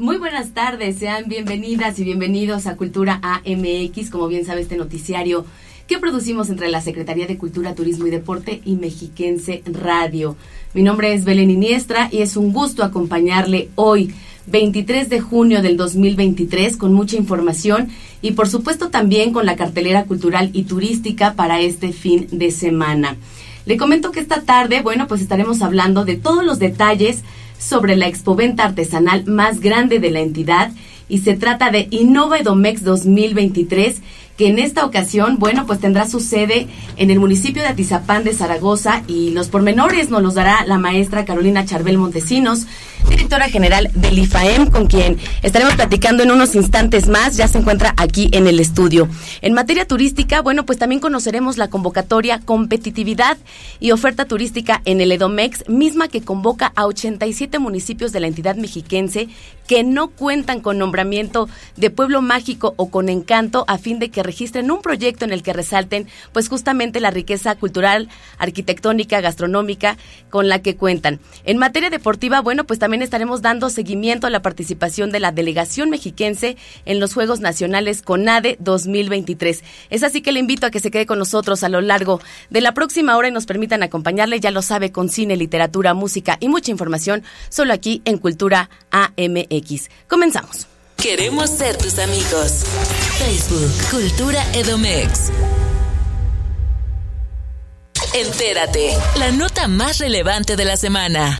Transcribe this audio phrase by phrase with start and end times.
[0.00, 5.44] Muy buenas tardes, sean bienvenidas y bienvenidos a Cultura AMX, como bien sabe este noticiario
[5.86, 10.38] que producimos entre la Secretaría de Cultura, Turismo y Deporte y Mexiquense Radio.
[10.72, 14.14] Mi nombre es Belén Iniestra y es un gusto acompañarle hoy,
[14.46, 17.90] 23 de junio del 2023, con mucha información
[18.22, 23.18] y por supuesto también con la cartelera cultural y turística para este fin de semana.
[23.66, 27.22] Le comento que esta tarde, bueno, pues estaremos hablando de todos los detalles
[27.60, 30.72] sobre la expoventa artesanal más grande de la entidad
[31.08, 34.00] y se trata de Innova Edomex 2023
[34.36, 38.32] que en esta ocasión, bueno, pues tendrá su sede en el municipio de Atizapán de
[38.32, 42.66] Zaragoza y los pormenores nos los dará la maestra Carolina Charbel Montesinos,
[43.08, 47.94] directora general del IFAEM, con quien estaremos platicando en unos instantes más, ya se encuentra
[47.96, 49.08] aquí en el estudio.
[49.42, 53.38] En materia turística, bueno, pues también conoceremos la convocatoria Competitividad
[53.78, 58.56] y Oferta Turística en el Edomex, misma que convoca a 87 municipios de la entidad
[58.56, 59.28] mexiquense
[59.70, 64.24] que no cuentan con nombramiento de pueblo mágico o con encanto a fin de que
[64.24, 69.96] registren un proyecto en el que resalten pues justamente la riqueza cultural, arquitectónica, gastronómica
[70.28, 71.20] con la que cuentan.
[71.44, 75.90] En materia deportiva, bueno, pues también estaremos dando seguimiento a la participación de la delegación
[75.90, 79.62] mexiquense en los Juegos Nacionales CONADE 2023.
[79.90, 82.60] Es así que le invito a que se quede con nosotros a lo largo de
[82.60, 86.48] la próxima hora y nos permitan acompañarle, ya lo sabe, con cine, literatura, música y
[86.48, 89.88] mucha información solo aquí en Cultura AMX.
[90.08, 90.66] Comenzamos.
[90.96, 92.64] Queremos ser tus amigos.
[93.18, 95.30] Facebook, Cultura Edomex.
[98.12, 101.38] Entérate, la nota más relevante de la semana.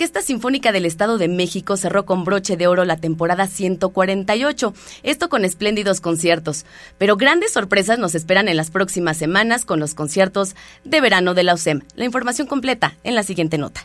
[0.00, 4.72] Orquesta Sinfónica del Estado de México cerró con broche de oro la temporada 148,
[5.02, 6.64] esto con espléndidos conciertos.
[6.96, 11.42] Pero grandes sorpresas nos esperan en las próximas semanas con los conciertos de verano de
[11.42, 11.82] la OSEM.
[11.96, 13.84] La información completa en la siguiente nota.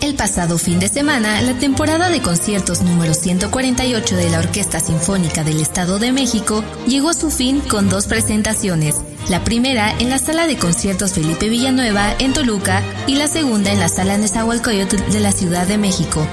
[0.00, 5.42] El pasado fin de semana, la temporada de conciertos número 148 de la Orquesta Sinfónica
[5.42, 8.96] del Estado de México llegó a su fin con dos presentaciones.
[9.28, 13.80] La primera en la sala de conciertos Felipe Villanueva en Toluca y la segunda en
[13.80, 16.26] la sala Nezahualcóyotl de la Ciudad de México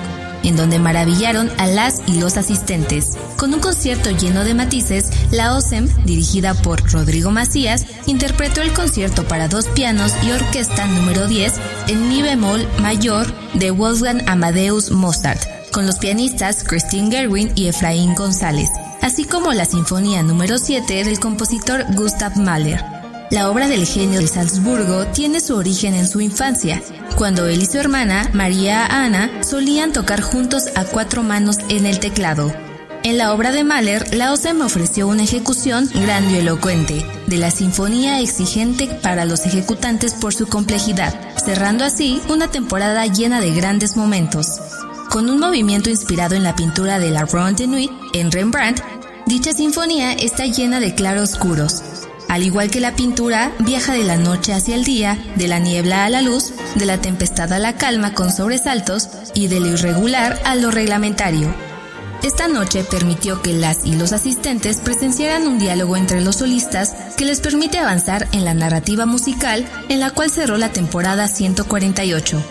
[0.45, 3.17] en donde maravillaron a las y los asistentes.
[3.37, 9.27] Con un concierto lleno de matices, la OSEM, dirigida por Rodrigo Macías, interpretó el concierto
[9.27, 11.53] para dos pianos y orquesta número 10
[11.87, 15.41] en mi bemol mayor de Wolfgang Amadeus Mozart,
[15.71, 18.69] con los pianistas Christine Gerwin y Efraín González,
[19.01, 23.04] así como la Sinfonía número 7 del compositor Gustav Mahler.
[23.31, 26.81] La obra del genio de Salzburgo tiene su origen en su infancia,
[27.15, 31.99] cuando él y su hermana, María Ana, solían tocar juntos a cuatro manos en el
[31.99, 32.53] teclado.
[33.03, 38.87] En la obra de Mahler, la OSEM ofreció una ejecución grandilocuente de la sinfonía exigente
[39.01, 41.13] para los ejecutantes por su complejidad,
[41.43, 44.59] cerrando así una temporada llena de grandes momentos.
[45.09, 48.81] Con un movimiento inspirado en la pintura de la Ronde Nuit en Rembrandt,
[49.25, 51.83] dicha sinfonía está llena de claroscuros,
[52.27, 56.05] al igual que la pintura, viaja de la noche hacia el día, de la niebla
[56.05, 60.41] a la luz, de la tempestad a la calma con sobresaltos y de lo irregular
[60.45, 61.53] a lo reglamentario.
[62.23, 67.25] Esta noche permitió que las y los asistentes presenciaran un diálogo entre los solistas que
[67.25, 72.43] les permite avanzar en la narrativa musical en la cual cerró la temporada 148.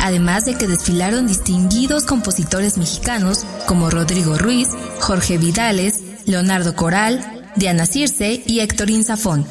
[0.00, 4.68] Además de que desfilaron distinguidos compositores mexicanos como Rodrigo Ruiz,
[4.98, 9.46] Jorge Vidales, Leonardo Coral, Diana Circe y Héctorín Zafón.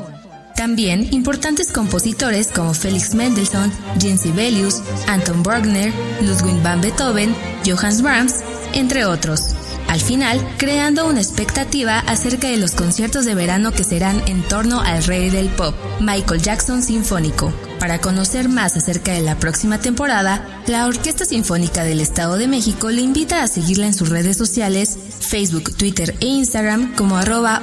[0.55, 7.33] También importantes compositores como Felix Mendelssohn, Jean Sibelius, Anton Bruckner, Ludwig van Beethoven,
[7.65, 8.35] Johannes Brahms,
[8.73, 9.55] entre otros.
[9.87, 14.81] Al final, creando una expectativa acerca de los conciertos de verano que serán en torno
[14.81, 17.53] al rey del pop, Michael Jackson Sinfónico.
[17.79, 22.89] Para conocer más acerca de la próxima temporada, la Orquesta Sinfónica del Estado de México
[22.89, 27.61] le invita a seguirla en sus redes sociales, Facebook, Twitter e Instagram como arroba.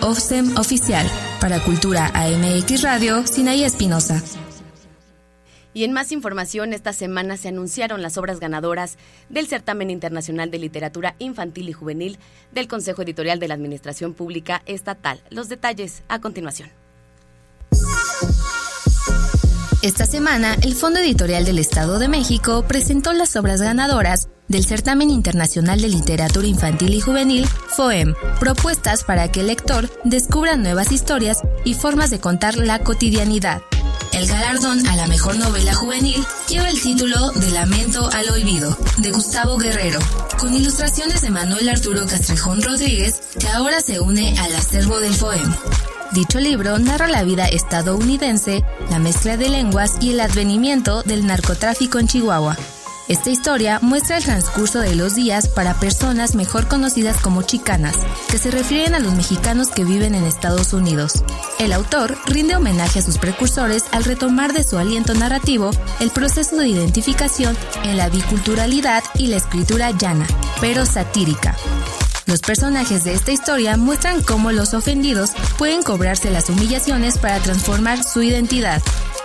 [1.39, 4.23] Para Cultura AMX Radio, Sinaí Espinosa.
[5.75, 8.97] Y en más información, esta semana se anunciaron las obras ganadoras
[9.29, 12.19] del Certamen Internacional de Literatura Infantil y Juvenil
[12.53, 15.21] del Consejo Editorial de la Administración Pública Estatal.
[15.29, 16.86] Los detalles a continuación.
[19.87, 25.11] Esta semana, el Fondo Editorial del Estado de México presentó las obras ganadoras del Certamen
[25.11, 31.39] Internacional de Literatura Infantil y Juvenil, FOEM, propuestas para que el lector descubra nuevas historias
[31.65, 33.63] y formas de contar la cotidianidad.
[34.13, 39.13] El galardón a la mejor novela juvenil lleva el título de Lamento al Olvido, de
[39.13, 40.01] Gustavo Guerrero,
[40.41, 45.55] con ilustraciones de Manuel Arturo Castrejón Rodríguez, que ahora se une al acervo del FOEM.
[46.17, 51.99] Dicho libro narra la vida estadounidense, la mezcla de lenguas y el advenimiento del narcotráfico
[51.99, 52.57] en Chihuahua.
[53.07, 57.97] Esta historia muestra el transcurso de los días para personas mejor conocidas como chicanas,
[58.31, 61.23] que se refieren a los mexicanos que viven en Estados Unidos.
[61.59, 65.71] El autor rinde homenaje a sus precursores al retomar de su aliento narrativo
[66.01, 67.55] el proceso de identificación
[67.85, 70.27] en la biculturalidad y la escritura llana,
[70.63, 71.55] pero satírica.
[72.27, 78.03] Los personajes de esta historia muestran cómo los ofendidos pueden cobrarse las humillaciones para transformar
[78.03, 78.83] su identidad.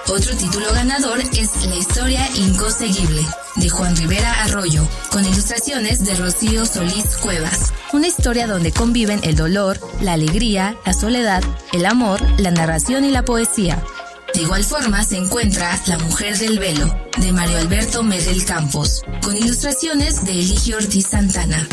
[0.07, 3.25] Otro título ganador es La historia inconseguible,
[3.55, 7.73] de Juan Rivera Arroyo, con ilustraciones de Rocío Solís Cuevas.
[7.91, 11.43] Una historia donde conviven el dolor, la alegría, la soledad,
[11.73, 13.83] el amor, la narración y la poesía.
[14.35, 19.35] De igual forma se encuentra La Mujer del Velo, de Mario Alberto Medel Campos, con
[19.35, 21.67] ilustraciones de Eligio Ortiz Santana.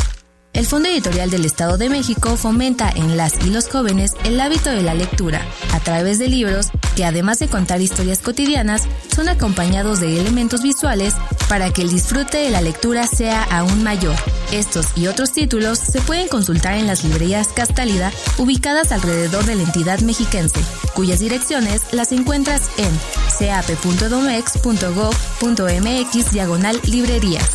[0.53, 4.71] El Fondo Editorial del Estado de México fomenta en las y los jóvenes el hábito
[4.71, 5.41] de la lectura
[5.73, 8.83] a través de libros que además de contar historias cotidianas,
[9.15, 11.15] son acompañados de elementos visuales
[11.49, 14.17] para que el disfrute de la lectura sea aún mayor.
[14.51, 19.63] Estos y otros títulos se pueden consultar en las librerías Castálida ubicadas alrededor de la
[19.63, 20.59] entidad mexiquense,
[20.93, 22.91] cuyas direcciones las encuentras en
[23.39, 27.49] cap.domex.gov.mx diagonal librerías.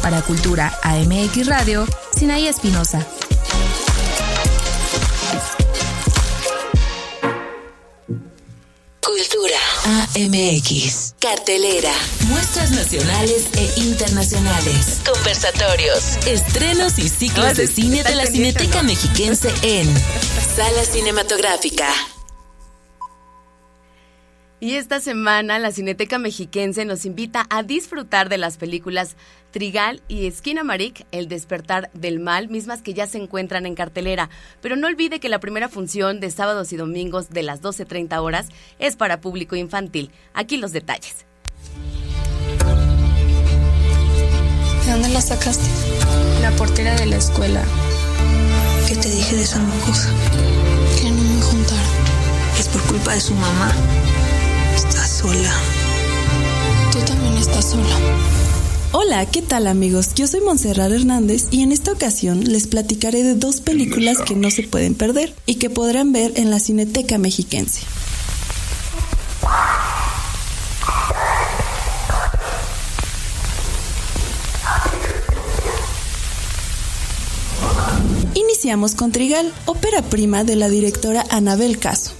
[0.00, 1.84] Para Cultura AMX Radio,
[2.28, 3.06] Sinaí Espinosa.
[9.00, 9.56] Cultura
[10.14, 11.14] AMX.
[11.18, 11.90] Cartelera.
[12.26, 15.00] Muestras nacionales e internacionales.
[15.10, 16.18] Conversatorios.
[16.26, 19.86] Estrenos y ciclos de cine de la Cineteca Mexiquense en
[20.54, 21.88] Sala Cinematográfica.
[24.60, 29.14] Y esta semana la Cineteca Mexiquense nos invita a disfrutar de las películas
[29.52, 34.30] Trigal y Esquina Maric, El despertar del mal, mismas que ya se encuentran en cartelera.
[34.60, 38.48] Pero no olvide que la primera función de sábados y domingos de las 12.30 horas
[38.80, 40.10] es para público infantil.
[40.34, 41.24] Aquí los detalles.
[44.84, 45.68] ¿De dónde la sacaste?
[46.42, 47.62] La portera de la escuela.
[48.88, 50.10] ¿Qué te dije de esa mocosa?
[51.00, 51.82] Que no me juntara.
[52.58, 53.72] Es por culpa de su mamá.
[55.20, 55.52] Sola.
[56.92, 57.96] Tú también estás sola.
[58.92, 60.14] Hola, ¿qué tal amigos?
[60.14, 64.48] Yo soy Montserrat Hernández y en esta ocasión les platicaré de dos películas que no
[64.52, 67.80] se pueden perder y que podrán ver en la Cineteca Mexiquense.
[78.34, 82.12] Iniciamos con Trigal, ópera prima de la directora Anabel Caso.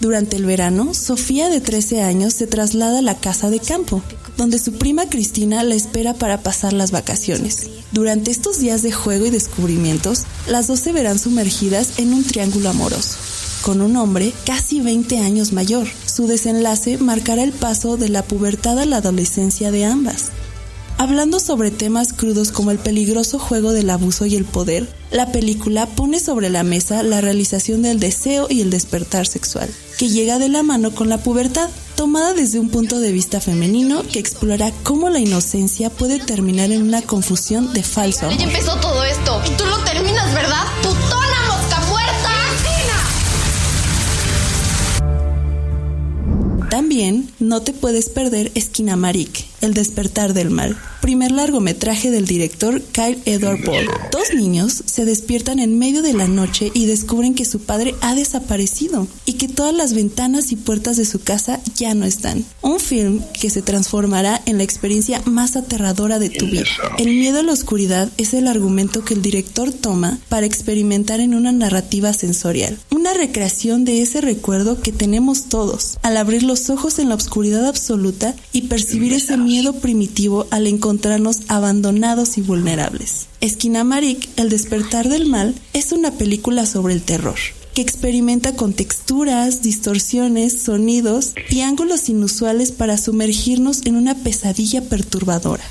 [0.00, 4.00] Durante el verano, Sofía de 13 años se traslada a la casa de campo,
[4.36, 7.68] donde su prima Cristina la espera para pasar las vacaciones.
[7.90, 12.70] Durante estos días de juego y descubrimientos, las dos se verán sumergidas en un triángulo
[12.70, 13.16] amoroso,
[13.62, 15.88] con un hombre casi 20 años mayor.
[16.06, 20.30] Su desenlace marcará el paso de la pubertad a la adolescencia de ambas.
[20.98, 25.86] Hablando sobre temas crudos como el peligroso juego del abuso y el poder, la película
[25.86, 30.48] pone sobre la mesa la realización del deseo y el despertar sexual, que llega de
[30.48, 35.10] la mano con la pubertad, tomada desde un punto de vista femenino que explorará cómo
[35.10, 38.38] la inocencia puede terminar en una confusión de falso amor.
[38.38, 40.64] Ya empezó todo esto y tú lo terminas, ¿verdad?
[40.82, 42.28] ¡Putona mosca muerta!
[46.70, 52.80] También no te puedes perder Esquina Maric, El despertar del mal, primer largometraje del director
[52.80, 53.88] Kyle Edward Paul.
[54.12, 58.14] Dos niños se despiertan en medio de la noche y descubren que su padre ha
[58.14, 62.44] desaparecido y que todas las ventanas y puertas de su casa ya no están.
[62.62, 66.62] Un film que se transformará en la experiencia más aterradora de tu vida.
[66.96, 71.34] El miedo a la oscuridad es el argumento que el director toma para experimentar en
[71.34, 77.00] una narrativa sensorial, una recreación de ese recuerdo que tenemos todos al abrir los ojos
[77.00, 79.47] en la oscuridad absoluta y percibir ese miedo
[79.80, 83.26] primitivo al encontrarnos abandonados y vulnerables.
[83.40, 87.36] Esquina Maric, El despertar del mal, es una película sobre el terror
[87.74, 95.62] que experimenta con texturas, distorsiones, sonidos y ángulos inusuales para sumergirnos en una pesadilla perturbadora.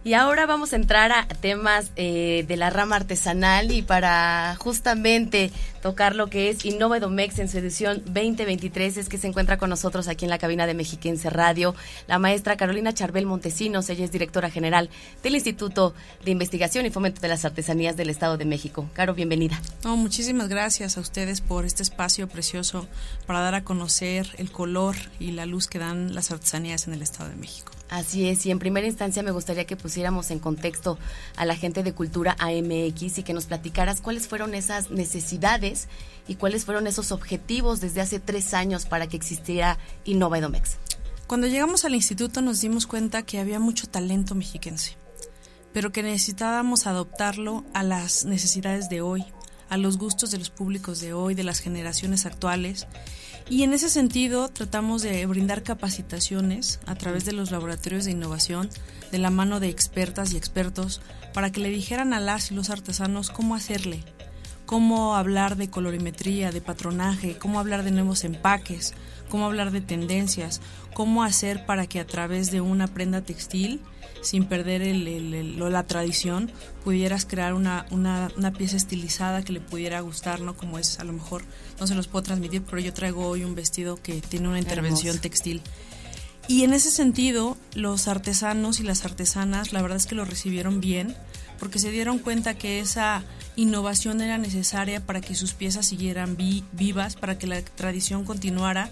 [0.03, 5.51] Y ahora vamos a entrar a temas eh, de la rama artesanal y para justamente
[5.81, 9.69] tocar lo que es Innova Edomex en su edición 2023 es que se encuentra con
[9.69, 11.75] nosotros aquí en la cabina de Mexiquense Radio
[12.07, 14.89] la maestra Carolina Charbel Montesinos, ella es directora general
[15.23, 15.93] del Instituto
[16.23, 18.89] de Investigación y Fomento de las Artesanías del Estado de México.
[18.93, 19.59] Caro, bienvenida.
[19.83, 22.87] No, muchísimas gracias a ustedes por este espacio precioso
[23.25, 27.01] para dar a conocer el color y la luz que dan las artesanías en el
[27.01, 27.71] Estado de México.
[27.89, 30.99] Así es, y en primera instancia me gustaría que pusiéramos en contexto
[31.37, 35.66] a la gente de Cultura AMX y que nos platicaras cuáles fueron esas necesidades
[36.27, 40.77] y cuáles fueron esos objetivos desde hace tres años para que existiera Innova Edomex.
[41.25, 44.97] Cuando llegamos al instituto nos dimos cuenta que había mucho talento mexiquense,
[45.73, 49.25] pero que necesitábamos adoptarlo a las necesidades de hoy,
[49.69, 52.87] a los gustos de los públicos de hoy, de las generaciones actuales
[53.49, 58.69] y en ese sentido tratamos de brindar capacitaciones a través de los laboratorios de innovación
[59.11, 61.01] de la mano de expertas y expertos
[61.33, 64.03] para que le dijeran a las y los artesanos cómo hacerle,
[64.67, 68.93] cómo hablar de colorimetría, de patronaje, cómo hablar de nuevos empaques,
[69.29, 70.61] cómo hablar de tendencias,
[70.93, 73.79] cómo hacer para que a través de una prenda textil
[74.21, 76.51] sin perder el, la tradición,
[76.83, 80.57] pudieras crear una, una, una, pieza estilizada que le pudiera gustar, ¿no?
[80.57, 81.43] Como es, a lo mejor
[81.79, 85.11] no se los puedo transmitir, pero yo traigo hoy un vestido que tiene una intervención
[85.11, 85.21] Hermoso.
[85.21, 85.61] textil.
[86.49, 90.81] Y en ese sentido, los artesanos y las artesanas, la verdad es que lo recibieron
[90.81, 91.15] bien,
[91.57, 93.23] porque se dieron cuenta que esa
[93.57, 98.89] innovación era necesaria para que sus piezas siguieran vi- vivas, para que la tradición continuara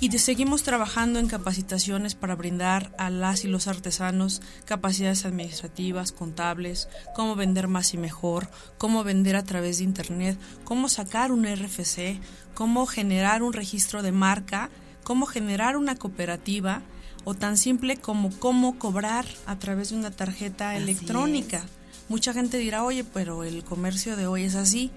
[0.00, 6.12] y de- seguimos trabajando en capacitaciones para brindar a las y los artesanos capacidades administrativas,
[6.12, 11.44] contables, cómo vender más y mejor, cómo vender a través de Internet, cómo sacar un
[11.44, 12.18] RFC,
[12.54, 14.70] cómo generar un registro de marca,
[15.04, 16.80] cómo generar una cooperativa
[17.24, 21.66] o tan simple como cómo cobrar a través de una tarjeta Así electrónica.
[22.10, 24.90] Mucha gente dirá, oye, pero el comercio de hoy es así.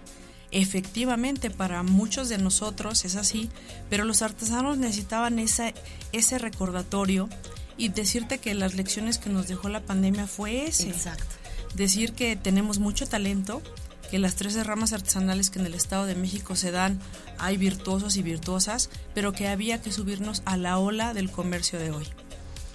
[0.49, 3.51] Efectivamente, para muchos de nosotros es así,
[3.87, 5.73] pero los artesanos necesitaban esa,
[6.11, 7.29] ese recordatorio
[7.77, 10.89] y decirte que las lecciones que nos dejó la pandemia fue ese.
[10.89, 11.23] Exacto.
[11.75, 13.61] Decir que tenemos mucho talento,
[14.09, 16.99] que las 13 ramas artesanales que en el Estado de México se dan,
[17.37, 21.91] hay virtuosos y virtuosas, pero que había que subirnos a la ola del comercio de
[21.91, 22.07] hoy.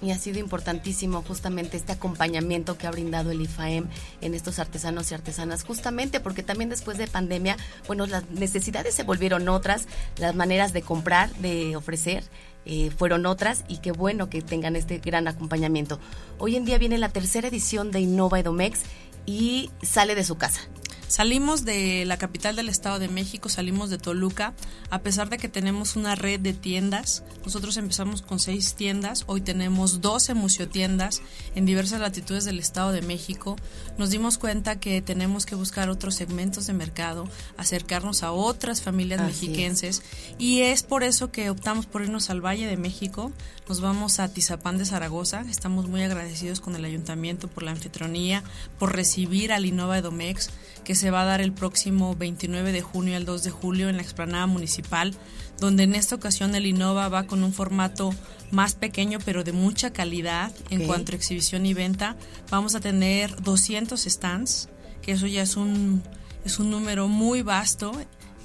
[0.01, 3.87] Y ha sido importantísimo justamente este acompañamiento que ha brindado el IFAEM
[4.21, 9.03] en estos artesanos y artesanas, justamente porque también después de pandemia, bueno, las necesidades se
[9.03, 9.87] volvieron otras,
[10.17, 12.23] las maneras de comprar, de ofrecer,
[12.65, 15.99] eh, fueron otras y qué bueno que tengan este gran acompañamiento.
[16.37, 18.81] Hoy en día viene la tercera edición de Innova Edomex
[19.25, 20.61] y sale de su casa.
[21.09, 24.53] Salimos de la capital del Estado de México, salimos de Toluca,
[24.91, 27.23] a pesar de que tenemos una red de tiendas.
[27.43, 31.23] Nosotros empezamos con seis tiendas, hoy tenemos 12 museotiendas
[31.55, 33.55] en diversas latitudes del Estado de México.
[33.97, 39.19] Nos dimos cuenta que tenemos que buscar otros segmentos de mercado, acercarnos a otras familias
[39.19, 40.03] Así mexiquenses
[40.37, 43.31] y es por eso que optamos por irnos al Valle de México.
[43.67, 45.43] Nos vamos a Tizapán de Zaragoza.
[45.49, 48.43] Estamos muy agradecidos con el ayuntamiento por la anfitrionía,
[48.77, 50.51] por recibir al Innova Edomex,
[50.89, 53.97] que se va a dar el próximo 29 de junio al 2 de julio en
[53.97, 55.13] la explanada municipal,
[55.59, 58.09] donde en esta ocasión el Innova va con un formato
[58.49, 62.15] más pequeño pero de mucha calidad en cuanto a exhibición y venta.
[62.49, 64.67] Vamos a tener 200 stands,
[65.03, 66.01] que eso ya es un,
[66.43, 67.91] es un número muy vasto.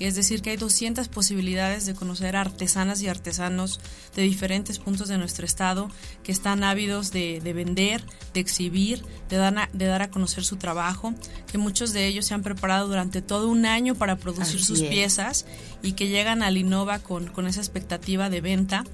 [0.00, 3.80] Es decir, que hay 200 posibilidades de conocer artesanas y artesanos
[4.16, 5.88] de diferentes puntos de nuestro estado
[6.22, 10.44] que están ávidos de, de vender, de exhibir, de dar, a, de dar a conocer
[10.44, 11.14] su trabajo,
[11.50, 14.80] que muchos de ellos se han preparado durante todo un año para producir Así sus
[14.80, 14.88] es.
[14.88, 15.46] piezas
[15.82, 18.84] y que llegan al Innova con, con esa expectativa de venta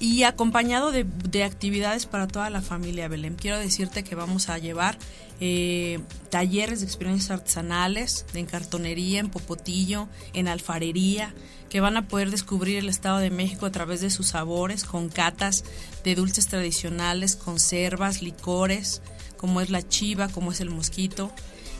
[0.00, 3.34] y acompañado de, de actividades para toda la familia Belén.
[3.34, 4.98] Quiero decirte que vamos a llevar
[5.40, 11.34] eh, talleres de experiencias artesanales, en cartonería, en popotillo, en alfarería,
[11.68, 15.08] que van a poder descubrir el Estado de México a través de sus sabores, con
[15.08, 15.64] catas
[16.04, 19.02] de dulces tradicionales, conservas, licores,
[19.36, 21.30] como es la chiva, como es el mosquito.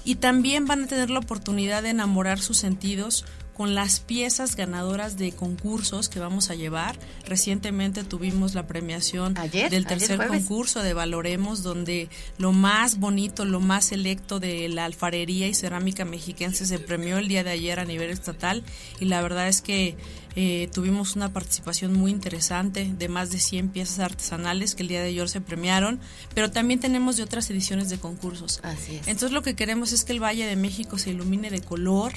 [0.05, 3.25] Y también van a tener la oportunidad de enamorar sus sentidos
[3.59, 6.97] con las piezas ganadoras de concursos que vamos a llevar.
[7.27, 13.87] Recientemente tuvimos la premiación del tercer concurso de Valoremos, donde lo más bonito, lo más
[13.87, 18.11] selecto de la alfarería y cerámica mexiquense se premió el día de ayer a nivel
[18.11, 18.63] estatal
[19.01, 19.97] y la verdad es que
[20.37, 25.03] eh, tuvimos una participación muy interesante de más de 100 piezas artesanales que el día
[25.03, 25.99] de ayer se premiaron,
[26.33, 28.61] pero también tenemos de otras ediciones de concursos.
[28.63, 29.09] Así es.
[29.09, 32.13] Entonces lo que queremos es que el Valle de México se ilumine de color,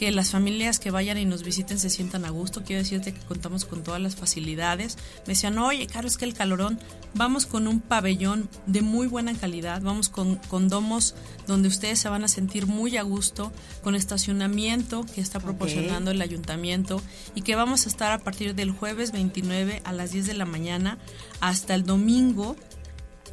[0.00, 2.64] que las familias que vayan y nos visiten se sientan a gusto.
[2.64, 4.96] Quiero decirte que contamos con todas las facilidades.
[5.26, 6.80] Me decían, oye, Carlos, que el calorón,
[7.12, 11.14] vamos con un pabellón de muy buena calidad, vamos con, con domos
[11.46, 13.52] donde ustedes se van a sentir muy a gusto,
[13.82, 17.02] con estacionamiento que está proporcionando el ayuntamiento
[17.34, 20.46] y que vamos a estar a partir del jueves 29 a las 10 de la
[20.46, 20.96] mañana
[21.40, 22.56] hasta el domingo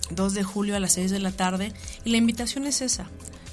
[0.10, 1.72] 2 de julio a las 6 de la tarde.
[2.04, 3.08] Y la invitación es esa,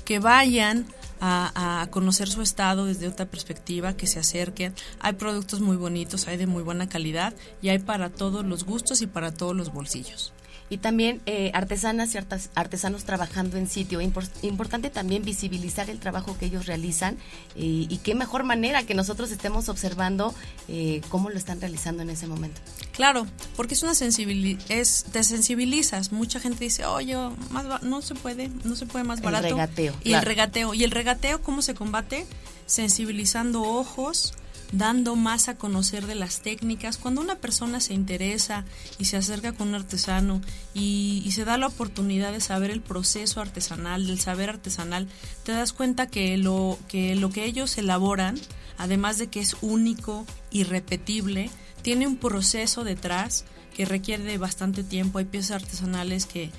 [0.04, 0.88] que vayan
[1.26, 4.74] a, conocer su estado desde otra perspectiva, que se acerquen.
[5.00, 9.00] Hay productos muy bonitos, hay de muy buena calidad y hay para todos los gustos
[9.00, 10.33] y para todos los bolsillos
[10.70, 12.18] y también eh, artesanas y
[12.54, 14.00] artesanos trabajando en sitio.
[14.00, 17.16] importante también visibilizar el trabajo que ellos realizan
[17.54, 20.34] y qué mejor manera que nosotros estemos observando
[20.68, 22.60] eh, cómo lo están realizando en ese momento.
[22.92, 26.12] Claro, porque es una sensibilidad, es, te sensibilizas.
[26.12, 27.16] Mucha gente dice, oye,
[27.50, 29.46] más no se puede, no se puede más barato.
[29.46, 29.94] El regateo.
[30.02, 30.74] Y el regateo.
[30.74, 32.26] ¿Y el regateo cómo se combate?
[32.66, 34.34] Sensibilizando ojos,
[34.76, 36.98] dando más a conocer de las técnicas.
[36.98, 38.64] Cuando una persona se interesa
[38.98, 40.40] y se acerca con un artesano
[40.74, 45.08] y, se da la oportunidad de saber el proceso artesanal, del saber artesanal,
[45.44, 48.38] te das cuenta que lo que, lo que ellos elaboran,
[48.78, 51.50] además de que es único, irrepetible,
[51.82, 55.18] tiene un proceso detrás que requiere bastante tiempo.
[55.18, 56.50] Hay piezas artesanales que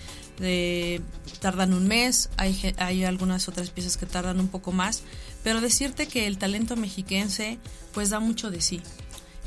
[0.41, 1.00] eh,
[1.39, 5.03] tardan un mes, hay, hay algunas otras piezas que tardan un poco más,
[5.45, 7.59] pero decirte que el talento mexiquense
[7.93, 8.81] pues da mucho de sí.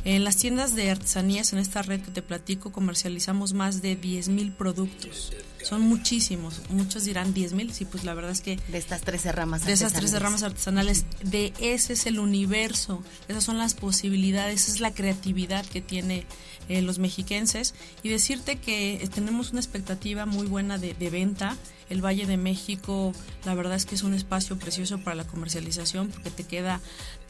[0.05, 4.55] En las tiendas de artesanías, en esta red que te platico, comercializamos más de 10.000
[4.55, 5.33] productos.
[5.63, 6.63] Son muchísimos.
[6.71, 8.59] Muchos dirán 10.000, sí, pues la verdad es que...
[8.69, 13.45] De estas 13 ramas De esas 13 ramas artesanales, de ese es el universo, esas
[13.45, 16.25] son las posibilidades, esa es la creatividad que tiene
[16.69, 17.75] eh, los mexiquenses.
[18.03, 21.57] Y decirte que eh, tenemos una expectativa muy buena de, de venta
[21.91, 23.13] el Valle de México,
[23.45, 26.81] la verdad es que es un espacio precioso para la comercialización porque te queda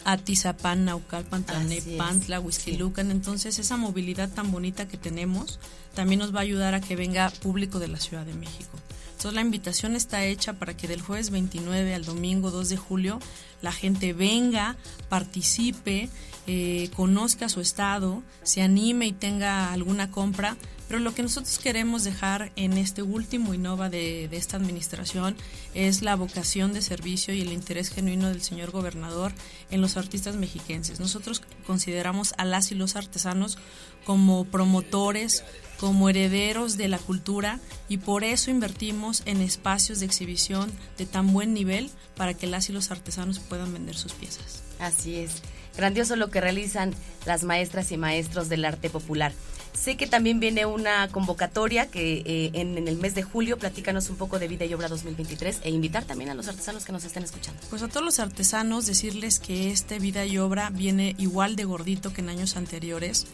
[0.04, 3.10] Atizapán, Naucalpan, Tlalnepantla, Huizquilucan.
[3.10, 5.58] Entonces, esa movilidad tan bonita que tenemos
[5.94, 8.70] también nos va a ayudar a que venga público de la Ciudad de México.
[9.08, 13.18] Entonces, la invitación está hecha para que del jueves 29 al domingo 2 de julio
[13.62, 14.76] la gente venga,
[15.08, 16.08] participe,
[16.46, 20.56] eh, conozca su estado, se anime y tenga alguna compra
[20.88, 25.36] pero lo que nosotros queremos dejar en este último Innova de, de esta administración
[25.74, 29.32] es la vocación de servicio y el interés genuino del señor gobernador
[29.70, 30.98] en los artistas mexiquenses.
[30.98, 33.58] Nosotros consideramos a las y los artesanos
[34.06, 35.44] como promotores,
[35.78, 41.32] como herederos de la cultura y por eso invertimos en espacios de exhibición de tan
[41.32, 44.62] buen nivel para que las y los artesanos puedan vender sus piezas.
[44.78, 45.42] Así es.
[45.76, 46.92] Grandioso lo que realizan
[47.24, 49.32] las maestras y maestros del arte popular.
[49.72, 54.16] Sé que también viene una convocatoria que eh, en, el mes de julio, platícanos un
[54.16, 57.22] poco de Vida y Obra 2023 e invitar también a los artesanos que nos estén
[57.22, 57.60] escuchando.
[57.70, 62.12] Pues a todos los artesanos decirles que este Vida y Obra viene igual de gordito
[62.12, 63.26] que en años anteriores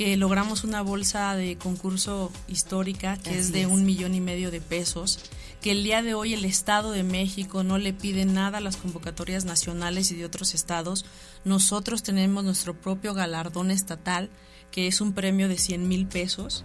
[0.00, 4.62] que logramos una bolsa de concurso histórica que es de un millón y medio de
[4.62, 5.18] pesos,
[5.60, 8.78] que el día de hoy el Estado de México no le pide nada a las
[8.78, 11.04] convocatorias nacionales y de otros estados.
[11.44, 14.30] Nosotros tenemos nuestro propio galardón estatal
[14.70, 16.64] que es un premio de 100 mil pesos.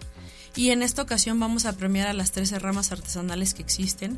[0.56, 4.17] Y en esta ocasión vamos a premiar a las 13 ramas artesanales que existen.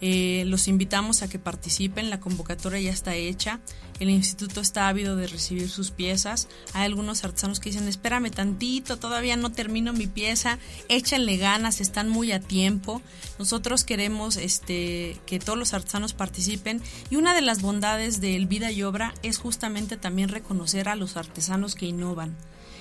[0.00, 3.60] Eh, los invitamos a que participen, la convocatoria ya está hecha,
[3.98, 6.48] el instituto está ávido de recibir sus piezas.
[6.74, 12.08] Hay algunos artesanos que dicen, espérame tantito, todavía no termino mi pieza, échenle ganas, están
[12.08, 13.00] muy a tiempo.
[13.38, 18.70] Nosotros queremos este, que todos los artesanos participen y una de las bondades del Vida
[18.70, 22.36] y Obra es justamente también reconocer a los artesanos que innovan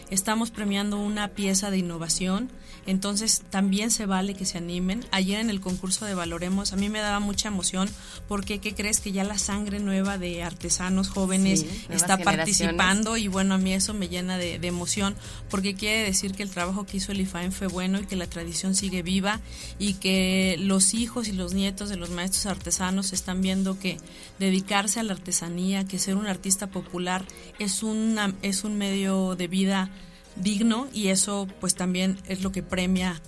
[0.10, 2.50] estamos premiando una pieza de innovación,
[2.86, 5.06] entonces también se vale que se animen.
[5.12, 7.90] Ayer en el concurso de Valoremos a mí me daba mucha emoción
[8.28, 13.56] porque ¿qué crees que ya la sangre nueva de artesanos jóvenes está participando y bueno,
[13.56, 15.16] a mí eso me llena de, emoción
[15.50, 18.28] porque quiere decir que el trabajo que hizo el IFAEN fue bueno y que la
[18.28, 19.40] tradición sigue viva
[19.78, 23.98] y que los hijos y los nietos de los maestros artesanos están viendo que
[24.40, 27.26] dedicarse a la artesanía, que ser un artista popular
[27.60, 29.92] es, una, es un medio de vida
[30.36, 33.22] digno y eso pues también es lo que premia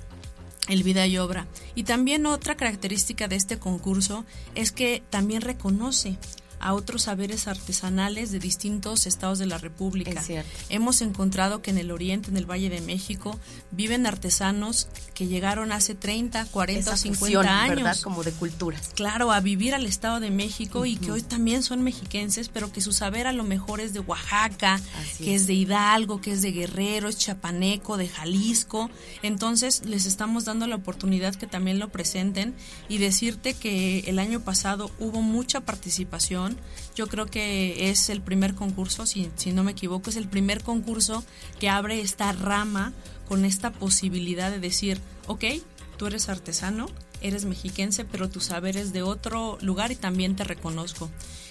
[0.67, 1.47] el vida y obra.
[1.75, 6.17] Y también otra característica de este concurso es que también reconoce
[6.59, 10.23] a otros saberes artesanales de distintos estados de la República.
[10.69, 13.39] Hemos encontrado que en el oriente, en el Valle de México,
[13.71, 14.87] viven artesanos
[15.17, 17.75] que llegaron hace 30, 40 o 50 años.
[17.77, 17.97] ¿verdad?
[18.01, 18.91] Como de culturas.
[18.93, 22.81] Claro, a vivir al estado de México y que hoy también son mexiquenses, pero que
[22.81, 24.79] su saber a lo mejor es de Oaxaca,
[25.17, 25.47] que es.
[25.47, 28.91] de Hidalgo, que es de Guerrero, es chapaneco, de Jalisco.
[29.23, 32.53] Entonces les estamos dando la oportunidad que también lo presenten
[32.87, 36.59] y decirte que el año pasado hubo mucha participación
[36.97, 40.63] yo creo que es el primer concurso, si, si no me equivoco, es el primer
[40.63, 41.23] concurso
[41.59, 42.91] que abre esta rama
[43.27, 45.43] con esta posibilidad de decir, ok,
[45.97, 46.87] tú eres artesano,
[47.21, 51.09] eres mexiquense, pero tu saber es de otro lugar y también te reconozco.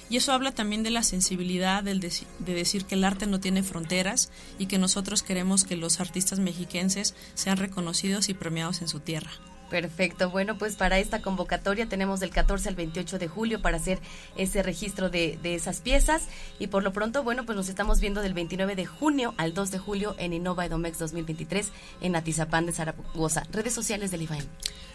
[0.08, 3.64] Y eso habla también de la sensibilidad de, de, decir que el arte no tiene
[3.64, 9.00] fronteras y que nosotros queremos que los artistas mexiquenses sean reconocidos y premiados en su
[9.00, 9.32] tierra.
[9.70, 10.31] Perfecto.
[10.31, 13.98] Bueno, pues para esta convocatoria tenemos del 14 al 28 de julio para hacer
[14.37, 16.29] ese registro de, esas piezas.
[16.59, 19.70] Y por lo pronto, bueno, pues nos estamos viendo del 29 de junio al 2
[19.72, 23.42] de julio en Innova Edomex 2023 en Atizapán de Zaragoza.
[23.50, 24.44] Redes sociales del IFAM.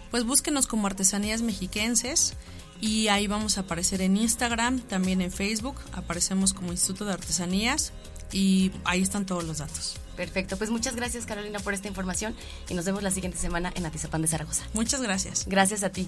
[0.10, 2.34] Pues búsquenos como Artesanías Mexiquenses
[2.80, 5.76] y ahí vamos a aparecer en Instagram, también en Facebook.
[5.94, 7.94] Aparecemos como Instituto de Artesanías
[8.32, 9.96] y ahí están todos los datos.
[10.22, 12.36] Perfecto, pues muchas gracias Carolina por esta información
[12.70, 14.64] y nos vemos la siguiente semana en Atizapán de Zaragoza.
[14.74, 15.48] Muchas gracias.
[15.48, 16.08] Gracias a ti.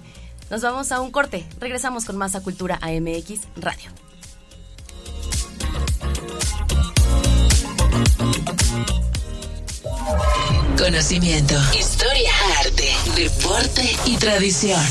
[0.51, 3.89] Nos vamos a un corte, regresamos con más a Cultura AMX Radio.
[10.77, 14.85] Conocimiento, historia, arte, deporte y tradición.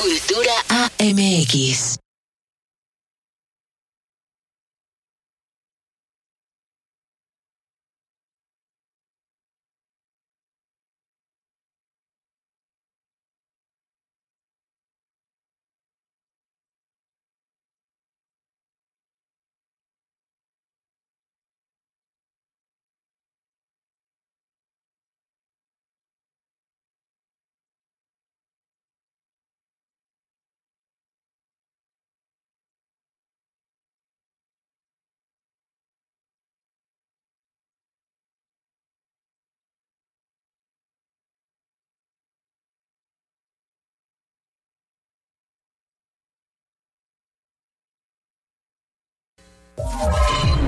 [0.00, 2.03] Cultura AMX.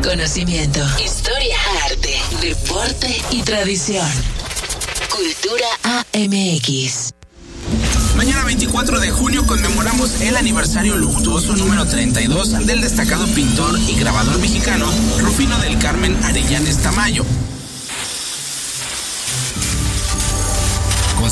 [0.03, 4.07] Conocimiento, historia, arte, deporte y tradición.
[5.11, 5.67] Cultura
[6.13, 7.13] AMX.
[8.17, 14.39] Mañana 24 de junio conmemoramos el aniversario luctuoso número 32 del destacado pintor y grabador
[14.39, 14.87] mexicano
[15.19, 17.25] Rufino del Carmen Arellanes Tamayo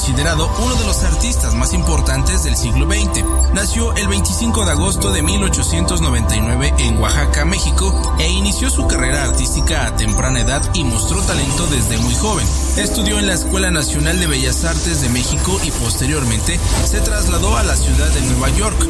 [0.05, 3.25] considerado uno de los artistas más importantes del siglo XX.
[3.55, 9.87] Nació el 25 de agosto de 1899 en Oaxaca, México, e inició su carrera artística
[9.87, 12.47] a temprana edad y mostró talento desde muy joven.
[12.77, 17.63] Estudió en la Escuela Nacional de Bellas Artes de México y posteriormente se trasladó a
[17.63, 18.87] la ciudad de Nueva York,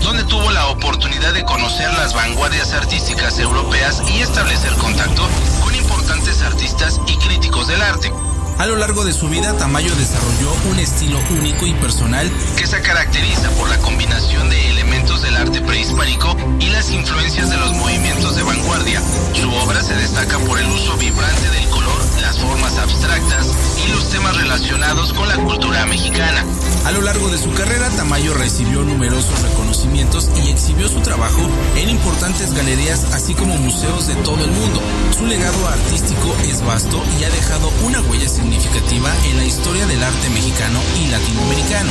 [0.00, 5.28] donde tuvo la oportunidad de conocer las vanguardias artísticas europeas y establecer contacto
[5.60, 8.12] con importantes artistas y críticos del arte.
[8.58, 12.80] A lo largo de su vida, Tamayo desarrolló un estilo único y personal que se
[12.80, 18.36] caracteriza por la combinación de elementos del arte prehispánico y las influencias de los movimientos
[18.36, 19.00] de vanguardia.
[19.34, 23.48] Su obra se destaca por el uso vibrante del color, las formas abstractas
[23.84, 26.44] y los temas relacionados con la cultura mexicana.
[26.84, 31.40] A lo largo de su carrera, Tamayo recibió numerosos reconocimientos y exhibió su trabajo
[31.76, 34.80] en importantes galerías así como museos de todo el mundo.
[35.16, 40.02] Su legado artístico es vasto y ha dejado una huella significativa en la historia del
[40.02, 41.90] arte mexicano y latinoamericano.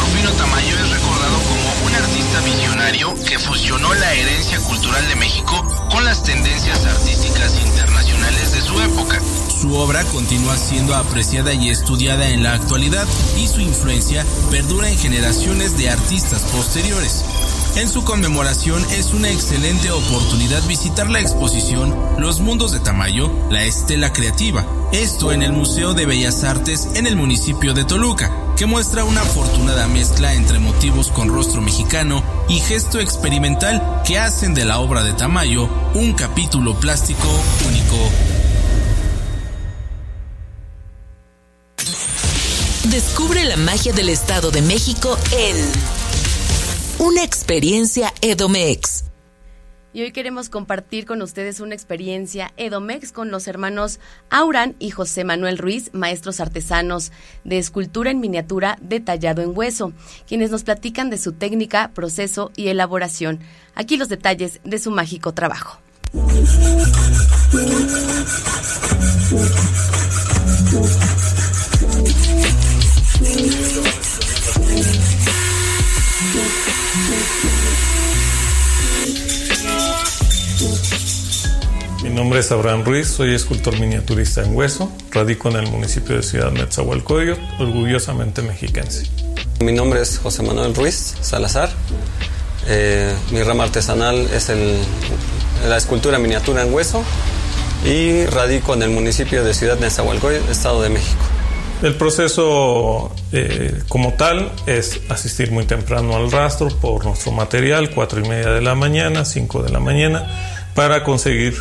[0.00, 5.64] Rufino Tamayo es recordado como un artista visionario que fusionó la herencia cultural de México
[5.90, 9.20] con las tendencias artísticas internacionales de su época.
[9.60, 13.06] Su obra continúa siendo apreciada y estudiada en la actualidad
[13.38, 17.24] y su influencia perdura en generaciones de artistas posteriores.
[17.76, 23.64] En su conmemoración es una excelente oportunidad visitar la exposición Los Mundos de Tamayo, la
[23.64, 28.66] Estela Creativa, esto en el Museo de Bellas Artes en el municipio de Toluca, que
[28.66, 34.64] muestra una afortunada mezcla entre motivos con rostro mexicano y gesto experimental que hacen de
[34.64, 37.28] la obra de Tamayo un capítulo plástico
[37.66, 37.96] único.
[42.90, 45.99] Descubre la magia del Estado de México en
[47.00, 49.04] una experiencia Edomex.
[49.94, 55.24] Y hoy queremos compartir con ustedes una experiencia Edomex con los hermanos Auran y José
[55.24, 57.10] Manuel Ruiz, maestros artesanos
[57.42, 59.94] de escultura en miniatura detallado en hueso,
[60.28, 63.40] quienes nos platican de su técnica, proceso y elaboración.
[63.74, 65.80] Aquí los detalles de su mágico trabajo.
[82.02, 86.22] Mi nombre es Abraham Ruiz, soy escultor miniaturista en hueso, radico en el municipio de
[86.22, 89.04] Ciudad Netzahualcóyotl, orgullosamente mexiquense.
[89.60, 91.68] Mi nombre es José Manuel Ruiz Salazar.
[92.68, 94.50] Eh, mi rama artesanal es
[95.68, 97.04] la escultura miniatura en hueso
[97.84, 101.22] y radico en el municipio de Ciudad Nezahualcóyotl, Estado de México.
[101.82, 108.24] El proceso eh, como tal es asistir muy temprano al rastro por nuestro material, cuatro
[108.24, 110.26] y media de la mañana, 5 de la mañana,
[110.74, 111.56] para conseguir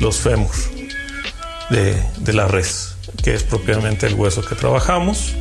[0.00, 0.50] los fémur
[1.70, 5.34] de, de la res, que es propiamente el hueso que trabajamos.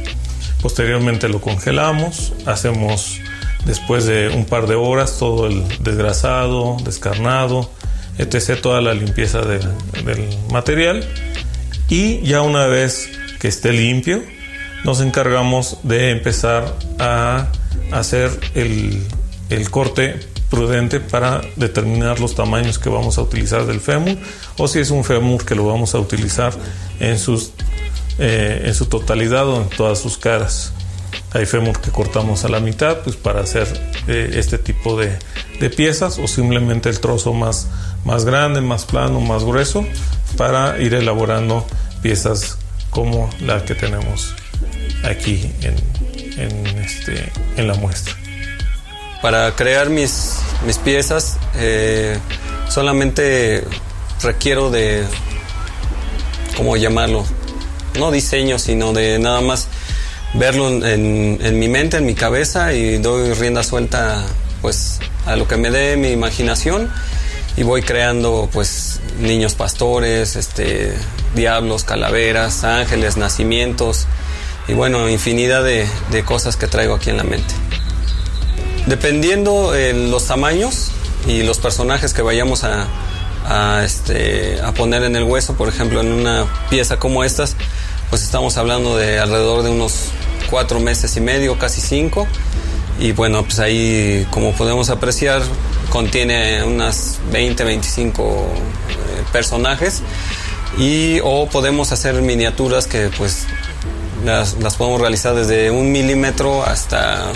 [0.62, 3.20] Posteriormente lo congelamos, hacemos
[3.66, 7.70] después de un par de horas todo el desgrasado, descarnado,
[8.18, 9.68] etc., toda la limpieza del
[10.52, 11.08] material.
[11.90, 14.24] Y ya una vez que esté limpio,
[14.84, 17.48] nos encargamos de empezar a
[17.92, 19.06] hacer el,
[19.50, 24.18] el corte prudente para determinar los tamaños que vamos a utilizar del fémur
[24.58, 26.54] o si es un fémur que lo vamos a utilizar
[27.00, 27.52] en, sus,
[28.20, 30.74] eh, en su totalidad o en todas sus caras.
[31.34, 33.68] Hay fémur que cortamos a la mitad pues para hacer
[34.08, 35.18] eh, este tipo de,
[35.60, 37.68] de, piezas o simplemente el trozo más,
[38.06, 39.86] más grande, más plano, más grueso
[40.38, 41.66] para ir elaborando
[42.02, 42.58] piezas
[42.90, 44.34] como la que tenemos
[45.04, 45.76] aquí en,
[46.40, 48.16] en, este, en la muestra.
[49.22, 52.18] Para crear mis, mis piezas eh,
[52.70, 53.64] solamente
[54.22, 55.04] requiero de,
[56.56, 57.26] ¿cómo llamarlo?
[57.98, 59.68] No diseño, sino de nada más
[60.34, 64.26] verlo en, en, mi mente, en mi cabeza y doy rienda suelta
[64.62, 66.92] pues a lo que me dé mi imaginación
[67.58, 70.94] y voy creando pues niños pastores, este,
[71.36, 74.08] diablos, calaveras, ángeles, nacimientos
[74.68, 77.54] y bueno, infinidad de, de cosas que traigo aquí en la mente.
[78.88, 80.92] Dependiendo eh, los tamaños
[81.28, 86.12] y los personajes que vayamos a, este, a poner en el hueso, por ejemplo, en
[86.12, 87.56] una pieza como estas,
[88.12, 90.12] pues estamos hablando de alrededor de unos
[90.52, 92.28] cuatro meses y medio, casi cinco.
[93.00, 95.42] Y bueno, pues ahí, como podemos apreciar,
[95.90, 100.04] contiene unas 20, 25 eh, personajes.
[100.78, 103.48] Y o podemos hacer miniaturas que pues
[104.24, 107.32] las, las podemos realizar desde un milímetro hasta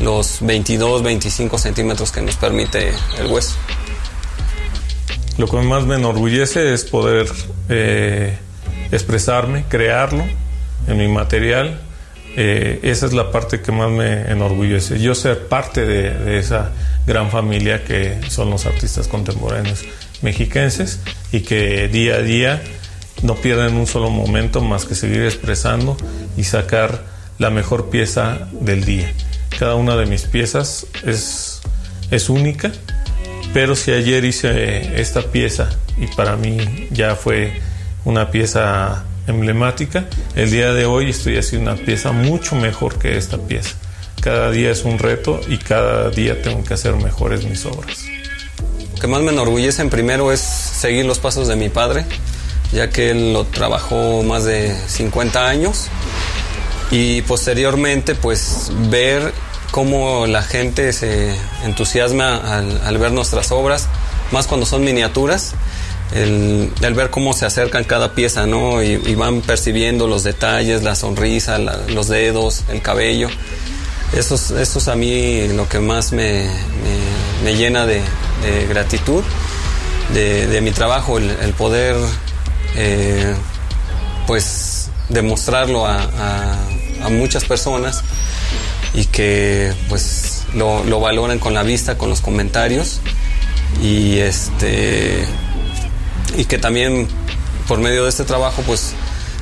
[0.00, 3.54] los 22, 25 centímetros que nos permite el hueso.
[5.38, 7.26] Lo que más me enorgullece es poder
[7.68, 8.38] eh,
[8.92, 10.24] expresarme, crearlo
[10.86, 11.80] en mi material.
[12.36, 15.00] Eh, esa es la parte que más me enorgullece.
[15.00, 16.72] Yo ser parte de, de, esa
[17.06, 19.84] gran familia que son los artistas contemporáneos
[20.22, 21.00] mexiquenses
[21.32, 22.62] y que día a día
[23.22, 25.96] no pierden un solo momento más que seguir expresando
[26.36, 27.04] y sacar
[27.38, 29.12] la mejor pieza del día.
[29.58, 31.60] Cada una de mis piezas es,
[32.10, 32.72] es única,
[33.52, 37.60] pero si ayer hice esta pieza y para mí ya fue
[38.04, 43.38] una pieza emblemática, el día de hoy estoy haciendo una pieza mucho mejor que esta
[43.38, 43.76] pieza.
[44.20, 48.04] Cada día es un reto y cada día tengo que hacer mejores mis obras.
[48.94, 52.06] Lo que más me enorgullece en primero es seguir los pasos de mi padre,
[52.72, 55.88] ya que él lo trabajó más de 50 años
[56.90, 59.32] y posteriormente pues ver
[59.70, 63.88] cómo la gente se entusiasma al, al ver nuestras obras,
[64.30, 65.54] más cuando son miniaturas,
[66.14, 68.82] el, el, ver cómo se acercan cada pieza, ¿no?
[68.82, 73.28] Y, y van percibiendo los detalles, la sonrisa, la, los dedos, el cabello.
[74.16, 78.00] Eso es, eso es a mí lo que más me, me, me llena de,
[78.42, 79.24] de gratitud
[80.12, 81.96] de, de, mi trabajo, el, el poder
[82.76, 83.34] eh,
[84.26, 86.56] pues demostrarlo a, a,
[87.04, 88.02] a muchas personas
[88.94, 93.00] y que pues lo, lo, valoren con la vista, con los comentarios
[93.82, 95.24] y este
[96.36, 97.06] y que también
[97.68, 98.94] por medio de este trabajo pues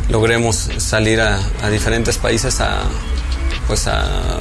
[0.08, 2.82] logremos salir a, diferentes países a
[3.66, 4.40] pues a,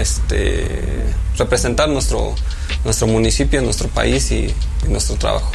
[0.00, 1.04] este
[1.36, 2.34] representar nuestro
[2.84, 4.54] nuestro municipio, nuestro país y
[4.88, 5.52] nuestro trabajo.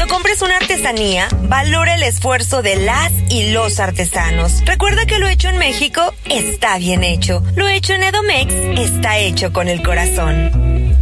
[0.00, 4.64] Cuando compres una artesanía, valora el esfuerzo de las y los artesanos.
[4.64, 7.42] Recuerda que lo hecho en México está bien hecho.
[7.54, 10.96] Lo hecho en Edomex está hecho con el corazón.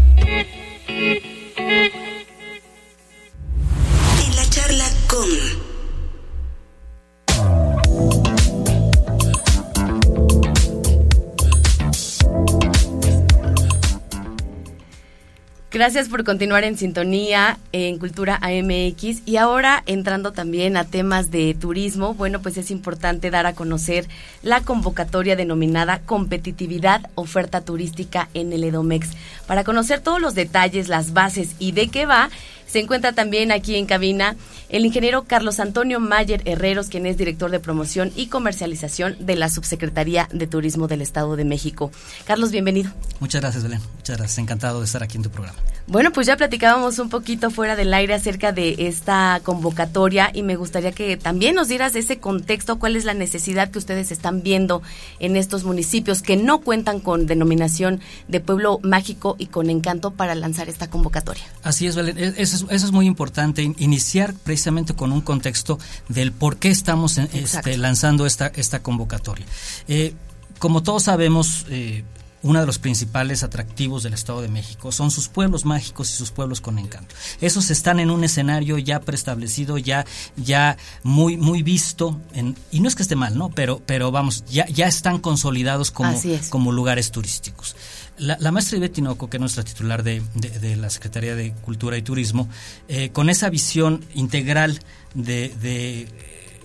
[15.78, 21.54] Gracias por continuar en sintonía en Cultura AMX y ahora entrando también a temas de
[21.54, 24.08] turismo, bueno, pues es importante dar a conocer
[24.42, 29.10] la convocatoria denominada Competitividad Oferta Turística en el Edomex.
[29.46, 32.28] Para conocer todos los detalles, las bases y de qué va,
[32.68, 34.36] se encuentra también aquí en cabina
[34.68, 39.48] el ingeniero Carlos Antonio Mayer Herreros, quien es director de promoción y comercialización de la
[39.48, 41.90] Subsecretaría de Turismo del Estado de México.
[42.26, 42.92] Carlos, bienvenido.
[43.20, 43.80] Muchas gracias, Belén.
[43.96, 44.38] Muchas gracias.
[44.38, 45.58] Encantado de estar aquí en tu programa.
[45.86, 50.54] Bueno, pues ya platicábamos un poquito fuera del aire acerca de esta convocatoria y me
[50.54, 54.82] gustaría que también nos dieras ese contexto, cuál es la necesidad que ustedes están viendo
[55.18, 60.34] en estos municipios que no cuentan con denominación de pueblo mágico y con encanto para
[60.34, 61.44] lanzar esta convocatoria.
[61.62, 62.18] Así es, Belén.
[62.18, 66.68] E-, eso es, eso es muy importante, iniciar precisamente con un contexto del por qué
[66.68, 69.46] estamos este, lanzando esta, esta convocatoria.
[69.86, 70.14] Eh,
[70.58, 72.04] como todos sabemos, eh,
[72.42, 76.30] uno de los principales atractivos del Estado de México son sus pueblos mágicos y sus
[76.30, 77.14] pueblos con encanto.
[77.40, 82.88] Esos están en un escenario ya preestablecido, ya, ya muy, muy visto, en, y no
[82.88, 83.50] es que esté mal, ¿no?
[83.50, 87.74] Pero, pero vamos, ya, ya están consolidados como, como lugares turísticos.
[88.18, 90.22] La, maestra Ivette Tinoco, que es nuestra titular de,
[90.76, 92.48] la Secretaría de Cultura y Turismo,
[92.88, 94.80] eh, con esa visión integral
[95.14, 96.06] de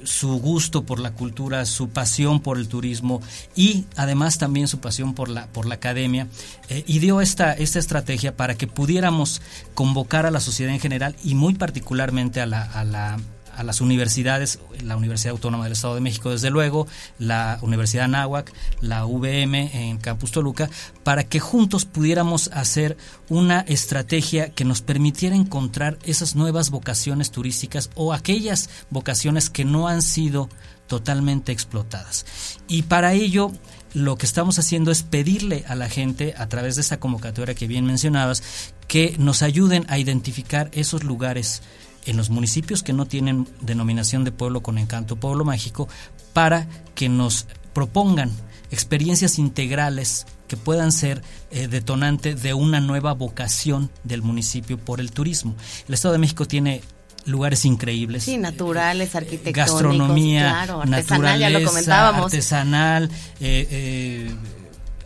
[0.03, 3.21] su gusto por la cultura, su pasión por el turismo
[3.55, 6.27] y además también su pasión por la, por la academia,
[6.69, 9.41] eh, y dio esta, esta estrategia para que pudiéramos
[9.73, 13.17] convocar a la sociedad en general y muy particularmente a la, a la
[13.55, 16.87] a las universidades, la Universidad Autónoma del Estado de México, desde luego,
[17.19, 20.69] la Universidad Anáhuac, la VM en Campus Toluca,
[21.03, 22.97] para que juntos pudiéramos hacer
[23.29, 29.87] una estrategia que nos permitiera encontrar esas nuevas vocaciones turísticas o aquellas vocaciones que no
[29.87, 30.49] han sido
[30.87, 32.25] totalmente explotadas.
[32.67, 33.51] Y para ello,
[33.93, 37.67] lo que estamos haciendo es pedirle a la gente, a través de esta convocatoria que
[37.67, 38.43] bien mencionabas,
[38.87, 41.61] que nos ayuden a identificar esos lugares
[42.05, 45.87] en los municipios que no tienen denominación de pueblo con encanto, pueblo mágico,
[46.33, 48.31] para que nos propongan
[48.71, 55.11] experiencias integrales que puedan ser eh, detonante de una nueva vocación del municipio por el
[55.11, 55.55] turismo.
[55.87, 56.81] El Estado de México tiene
[57.25, 58.23] lugares increíbles.
[58.23, 59.73] Sí, naturales, arquitectónicos.
[59.73, 62.25] Gastronomía, artesanal, ya lo comentábamos.
[62.25, 64.35] artesanal, eh, eh,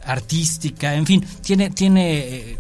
[0.06, 2.58] artística, en fin, tiene, tiene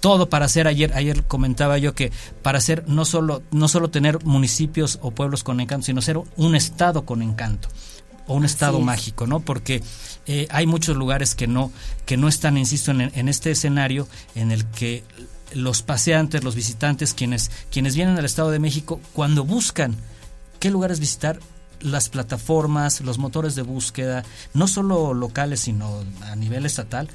[0.00, 0.66] todo para hacer.
[0.68, 5.44] Ayer ayer comentaba yo que para hacer no solo no solo tener municipios o pueblos
[5.44, 7.68] con encanto sino ser un estado con encanto
[8.26, 9.82] o un estado mágico no porque
[10.26, 11.72] eh, hay muchos lugares que no
[12.04, 15.02] que no están insisto en, en, este escenario en el que
[15.54, 19.96] los paseantes los visitantes quienes quienes vienen al estado de México cuando buscan
[20.60, 21.40] qué lugares visitar
[21.80, 27.08] las plataformas, los motores de búsqueda, no solo locales, sino a nivel estatal,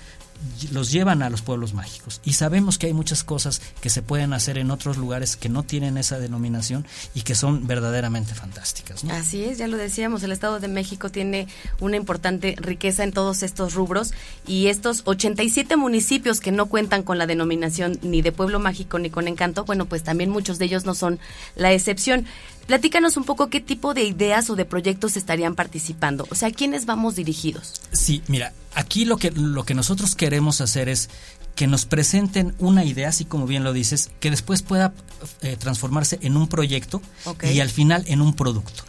[0.71, 2.21] los llevan a los pueblos mágicos.
[2.23, 5.63] Y sabemos que hay muchas cosas que se pueden hacer en otros lugares que no
[5.63, 9.03] tienen esa denominación y que son verdaderamente fantásticas.
[9.05, 11.47] Así es, ya lo decíamos, el Estado de México tiene
[11.79, 14.13] una importante riqueza en todos estos rubros
[14.47, 19.09] y estos 87 municipios que no cuentan con la denominación ni de pueblo mágico ni
[19.09, 21.19] con encanto, bueno, pues también muchos de ellos no son
[21.55, 22.25] la excepción.
[22.67, 26.85] Platícanos un poco qué tipo de ideas o de proyectos estarían participando, o sea, ¿quiénes
[26.85, 27.81] vamos dirigidos?
[27.91, 31.09] Sí, mira, aquí lo que, lo que nosotros queremos hacer es
[31.55, 34.93] que nos presenten una idea, así como bien lo dices, que después pueda
[35.41, 37.01] eh, transformarse en un proyecto
[37.43, 38.83] y al final en un producto.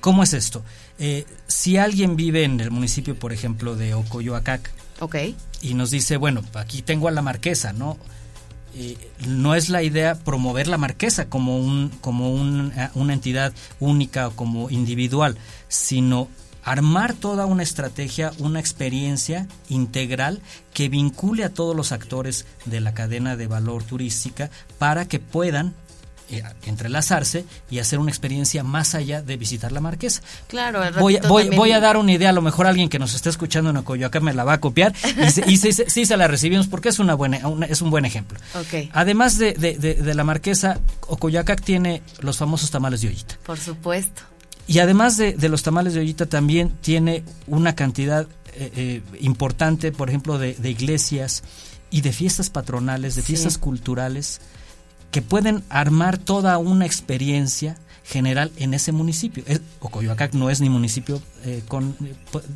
[0.00, 0.62] ¿Cómo es esto?
[0.98, 5.36] Eh, si alguien vive en el municipio, por ejemplo, de Ocoyoacac, okay.
[5.60, 7.98] y nos dice, bueno, aquí tengo a la marquesa, ¿no?
[8.78, 14.28] Eh, no es la idea promover la marquesa como, un, como eh, una entidad única
[14.28, 16.28] o como individual, sino
[16.62, 20.42] armar toda una estrategia, una experiencia integral
[20.74, 25.72] que vincule a todos los actores de la cadena de valor turística para que puedan
[26.28, 30.22] eh, entrelazarse y hacer una experiencia más allá de visitar la marquesa.
[30.48, 33.28] Claro, voy, voy, voy, a dar una idea, a lo mejor alguien que nos esté
[33.28, 34.94] escuchando en Ocoyoacán me la va a copiar
[35.46, 38.38] y, sí, se la recibimos porque es, una buena, es un buen ejemplo.
[38.92, 43.36] Además de, de, la marquesa, Ocoyoacac tiene los famosos tamales de ollita.
[43.44, 44.22] Por supuesto.
[44.68, 50.08] Y además de, los tamales de ollita también tiene una cantidad eh, eh, importante, por
[50.08, 51.44] ejemplo, de, iglesias
[51.90, 54.40] y de fiestas patronales, de fiestas culturales
[55.10, 59.42] que pueden armar toda una experiencia general en ese municipio.
[59.46, 61.96] Es, Ocoyoacac no es ni municipio eh, con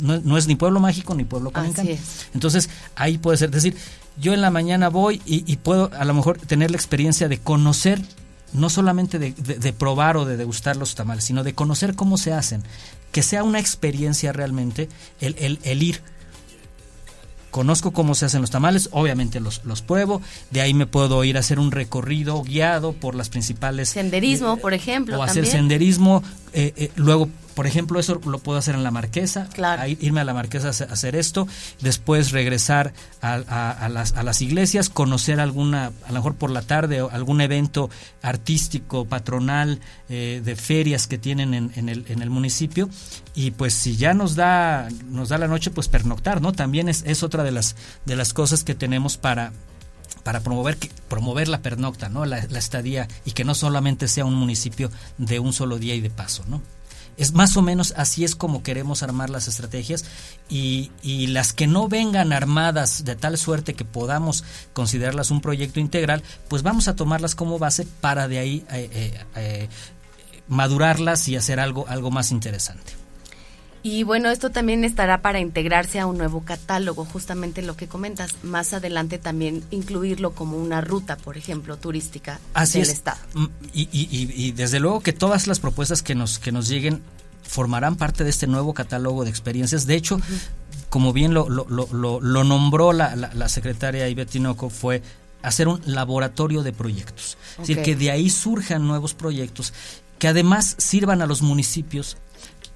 [0.01, 1.93] no, es ni pueblo mágico ni pueblo con encanto.
[2.35, 3.77] Entonces, ahí puede ser, decir,
[4.19, 8.01] yo en la mañana voy y, puedo a lo mejor tener la experiencia de conocer
[8.53, 12.63] no solamente de, probar o de degustar los tamales, sino de conocer cómo se hacen,
[13.13, 14.89] que sea una experiencia realmente
[15.21, 16.01] el, el, el ir
[17.51, 21.37] conozco cómo se hacen los tamales, obviamente los, los pruebo, de ahí me puedo ir
[21.37, 23.91] a hacer un recorrido guiado por las principales...
[23.91, 25.19] Senderismo, por ejemplo.
[25.19, 26.23] O hacer senderismo,
[26.53, 29.49] eh, eh, luego por ejemplo, eso lo puedo hacer en la Marquesa,
[30.01, 31.47] irme a la Marquesa a hacer esto,
[31.81, 37.01] después regresar a, las, a, las, iglesias, conocer alguna, a lo mejor por la tarde,
[37.01, 37.91] algún evento
[38.23, 42.89] artístico, patronal, eh, de ferias que tienen en, el, en el municipio.
[43.35, 46.53] Y pues si ya nos da, nos da la noche, pues pernoctar, ¿no?
[46.53, 47.77] También es, es otra de las,
[48.07, 49.53] de las cosas que tenemos para,
[50.23, 50.77] para promover,
[51.09, 52.25] promover la pernocta, ¿no?
[52.25, 56.11] La, estadía y que no solamente sea un municipio de un solo día y de
[56.11, 56.63] paso, ¿no?
[57.17, 60.05] Es más o menos así es como queremos armar las estrategias
[60.49, 60.91] y,
[61.27, 64.43] las que no vengan armadas de tal suerte que podamos
[64.73, 69.25] considerarlas un proyecto integral, pues vamos a tomarlas como base para de ahí eh, eh,
[69.37, 69.69] eh,
[70.49, 73.00] madurarlas y hacer algo, algo más interesante.
[73.83, 78.35] Y bueno, esto también estará para integrarse a un nuevo catálogo, justamente lo que comentas.
[78.43, 82.95] Más adelante también incluirlo como una ruta, por ejemplo, turística Así del es.
[82.95, 83.19] Estado.
[83.35, 84.09] Mm, y, y,
[84.47, 87.03] y, desde luego que todas las propuestas que nos, que nos lleguen
[87.43, 89.87] formarán parte de este nuevo catálogo de experiencias.
[89.87, 90.21] De hecho,
[90.91, 94.39] como bien lo, lo, lo, lo nombró la, la, secretaria Ivette
[94.71, 95.03] fue
[95.43, 97.39] hacer un laboratorio de proyectos.
[97.53, 99.73] Es decir, que de ahí surjan nuevos proyectos
[100.21, 102.19] que además sirvan a los municipios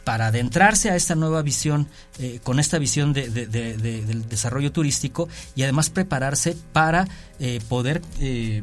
[0.05, 1.89] para adentrarse a esta nueva visión,
[2.19, 7.09] eh, con esta visión de, del desarrollo turístico y además prepararse para
[7.41, 8.63] eh, poder eh,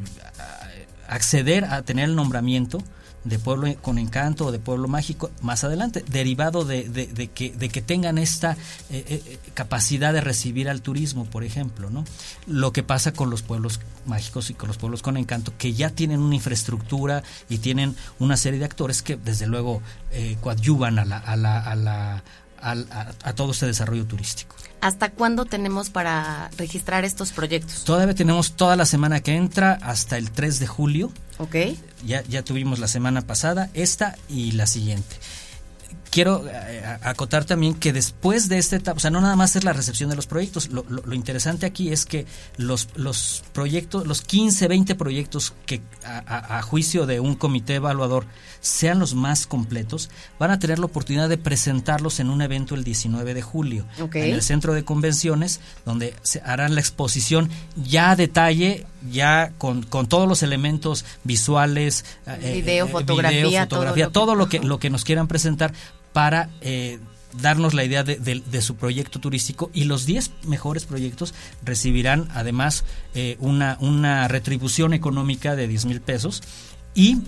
[1.07, 2.77] acceder a tener el nombramiento
[3.23, 7.69] de pueblo con encanto o de pueblo mágico más adelante, derivado de, de, que, de
[7.69, 8.53] que tengan esta
[8.89, 12.03] eh, eh, capacidad de recibir al turismo, por ejemplo, ¿no?
[12.47, 15.91] Lo que pasa con los pueblos mágicos y con los pueblos con encanto, que ya
[15.91, 21.05] tienen una infraestructura y tienen una serie de actores que desde luego eh, coadyuvan a,
[21.05, 22.23] la, a, la, a, la,
[22.61, 24.55] a todo este desarrollo turístico.
[24.81, 27.83] ¿Hasta cuándo tenemos para registrar estos proyectos?
[27.83, 31.11] Todavía tenemos toda la semana que entra hasta el 3 de julio.
[31.37, 31.55] Ok.
[32.05, 35.17] Ya, ya tuvimos la semana pasada, esta y la siguiente
[36.11, 39.63] quiero eh, acotar también que después de esta etapa, o sea, no nada más es
[39.63, 40.83] la recepción de los proyectos, lo,
[41.13, 42.25] interesante aquí es que
[42.57, 48.25] los, los proyectos, los 15, 20 proyectos que a, juicio de un comité evaluador
[48.59, 52.83] sean los más completos, van a tener la oportunidad de presentarlos en un evento el
[52.83, 58.15] 19 de julio en el centro de convenciones, donde se harán la exposición ya a
[58.17, 64.49] detalle, ya con, con todos los elementos visuales, eh, video, eh, fotografía, fotografía, todo, lo
[64.49, 65.73] que, lo que nos quieran presentar
[66.13, 66.99] para eh,
[67.39, 71.33] darnos la idea de, su proyecto turístico y los 10 mejores proyectos
[71.63, 72.83] recibirán además
[73.15, 76.43] eh, una, una retribución económica de 10 mil pesos
[76.93, 77.19] y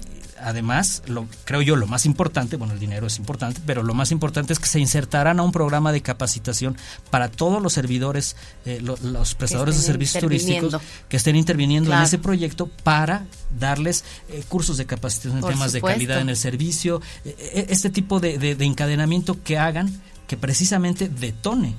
[0.44, 4.12] además, lo, creo yo, lo más importante, bueno, el dinero es importante, pero lo más
[4.12, 6.78] importante es que se insertarán a un programa de capacitación
[7.10, 8.36] para todos los servidores,
[8.66, 10.78] eh, los prestadores de servicios turísticos
[11.10, 13.26] que estén interviniendo en ese proyecto para
[13.58, 18.20] darles eh, cursos de capacitación en temas de calidad en el servicio, eh, este tipo
[18.20, 21.76] de, de encadenamiento que hagan que precisamente detone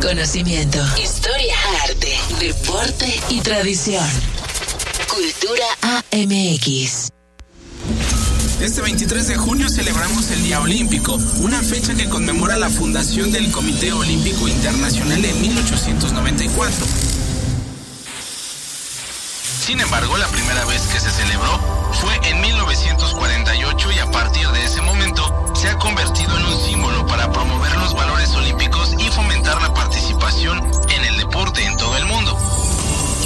[0.00, 4.04] Conocimiento, historia, arte, deporte y tradición.
[5.08, 5.64] Cultura
[6.12, 7.10] AMX.
[8.60, 13.50] Este 23 de junio celebramos el Día Olímpico, una fecha que conmemora la fundación del
[13.50, 16.86] Comité Olímpico Internacional en 1894.
[19.66, 21.58] Sin embargo, la primera vez que se celebró
[21.92, 27.06] fue en 1948 y a partir de ese momento se ha convertido en un símbolo
[27.06, 30.58] para promover los valores olímpicos y fomentar la participación
[30.90, 32.38] en el deporte en todo el mundo.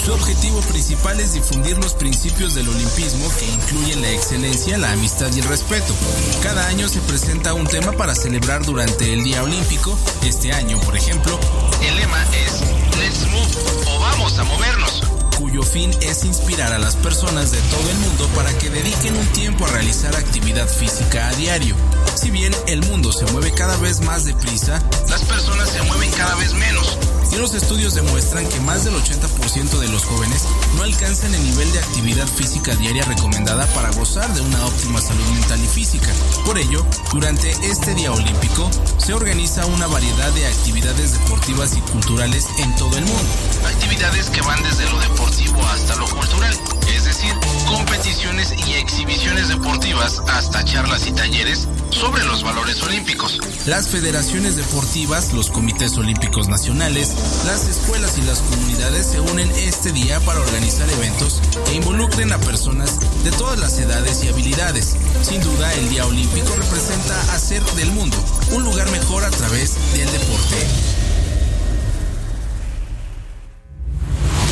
[0.04, 5.30] Su objetivo principal es difundir los principios del olimpismo que incluyen la excelencia, la amistad
[5.34, 5.94] y el respeto.
[6.42, 9.98] Cada año se presenta un tema para celebrar durante el Día Olímpico.
[10.22, 11.38] Este año, por ejemplo,
[11.82, 12.60] el lema es
[12.98, 15.02] Let's Move o Vamos a movernos
[15.38, 19.26] cuyo fin es inspirar a las personas de todo el mundo para que dediquen un
[19.28, 21.74] tiempo a realizar actividad física a diario.
[22.14, 26.34] Si bien el mundo se mueve cada vez más deprisa, las personas se mueven cada
[26.36, 26.98] vez menos.
[27.32, 30.44] Y los estudios demuestran que más del 80% de los jóvenes
[30.76, 35.24] no alcanzan el nivel de actividad física diaria recomendada para gozar de una óptima salud
[35.28, 36.08] mental y física.
[36.44, 42.46] Por ello, durante este Día Olímpico se organiza una variedad de actividades deportivas y culturales
[42.58, 43.30] en todo el mundo.
[43.66, 46.54] Actividades que van desde lo deportivo hasta lo cultural,
[46.94, 47.32] es decir,
[47.66, 51.66] competiciones y exhibiciones deportivas hasta charlas y talleres
[52.02, 53.38] sobre los valores olímpicos.
[53.64, 57.14] Las federaciones deportivas, los comités olímpicos nacionales,
[57.46, 62.38] las escuelas y las comunidades se unen este día para organizar eventos que involucren a
[62.38, 64.96] personas de todas las edades y habilidades.
[65.22, 68.16] Sin duda, el Día Olímpico representa hacer del mundo
[68.50, 70.56] un lugar mejor a través del deporte.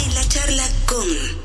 [0.05, 1.40] En la charla con...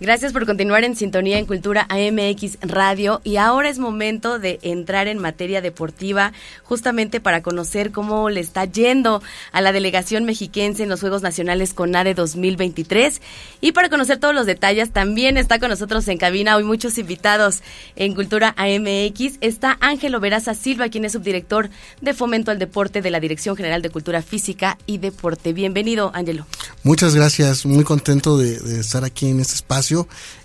[0.00, 5.08] Gracias por continuar en sintonía en Cultura AMX Radio y ahora es momento de entrar
[5.08, 6.32] en materia deportiva
[6.62, 9.20] justamente para conocer cómo le está yendo
[9.50, 13.20] a la delegación mexiquense en los Juegos Nacionales CONADE 2023
[13.60, 17.62] y para conocer todos los detalles también está con nosotros en cabina hoy muchos invitados
[17.96, 19.38] en Cultura AMX.
[19.40, 21.70] Está Ángelo Veraza Silva, quien es subdirector
[22.00, 25.52] de Fomento al Deporte de la Dirección General de Cultura Física y Deporte.
[25.52, 26.46] Bienvenido, Ángelo.
[26.84, 29.87] Muchas gracias, muy contento de, de estar aquí en este espacio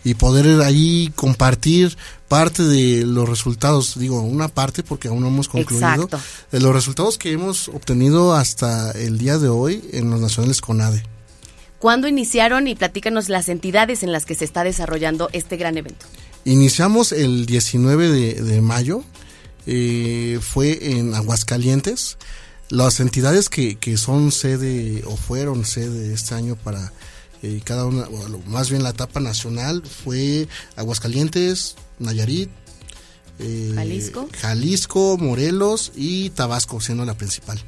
[0.04, 5.48] y poder ahí compartir parte de los resultados, digo, una parte porque aún no hemos
[5.48, 6.10] concluido,
[6.52, 11.04] de los resultados que hemos obtenido hasta el día de hoy en los nacionales CONADE.
[11.80, 16.06] ¿Cuándo iniciaron y platícanos las entidades en las que se está desarrollando este gran evento?
[16.46, 19.04] Iniciamos el 19 de, de mayo,
[19.66, 22.18] eh, fue en Aguascalientes.
[22.70, 26.92] Las entidades que, que son sede o fueron sede este año para
[27.44, 28.08] eh, cada una,
[28.48, 32.50] más bien la etapa nacional fue Aguascalientes, Nayarit,
[33.40, 34.30] eh, Jalisco.
[34.40, 37.60] Jalisco, Morelos y Tabasco, siendo la principal.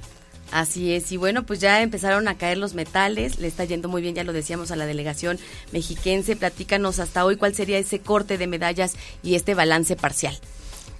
[0.51, 4.01] Así es, y bueno, pues ya empezaron a caer los metales, le está yendo muy
[4.01, 5.39] bien, ya lo decíamos a la delegación
[5.73, 10.39] mexiquense, platícanos hasta hoy cuál sería ese corte de medallas y este balance parcial.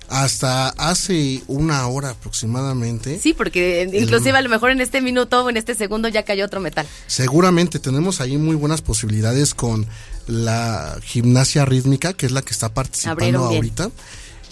[0.10, 3.20] Hasta hace una hora aproximadamente.
[3.20, 6.46] Sí, porque inclusive a lo mejor en este minuto o en este segundo ya cayó
[6.46, 6.86] otro metal.
[7.08, 9.88] Seguramente tenemos ahí muy buenas posibilidades con
[10.28, 13.90] la gimnasia rítmica, que es la que está participando ahorita.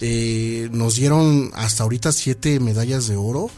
[0.00, 3.48] Eh, nos dieron hasta ahorita siete medallas de oro,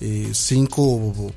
[0.00, 1.32] eh, cinco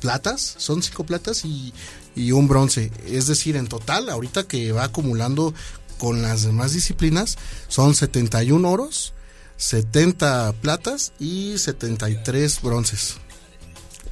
[0.00, 1.72] platas, son cinco platas y,
[2.14, 2.92] y un bronce.
[3.06, 5.54] Es decir, en total, ahorita que va acumulando
[5.98, 7.36] con las demás disciplinas
[7.68, 9.14] son 71 oros,
[9.56, 13.16] 70 platas y 73 bronces.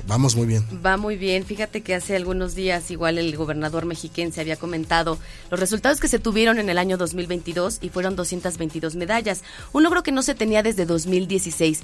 [0.06, 0.64] Vamos muy bien.
[0.84, 1.44] Va muy bien.
[1.44, 5.18] Fíjate que hace algunos días igual el gobernador mexiquense había comentado
[5.50, 10.02] los resultados que se tuvieron en el año 2022 y fueron 222 medallas, un logro
[10.02, 11.80] que no se tenía desde 2016.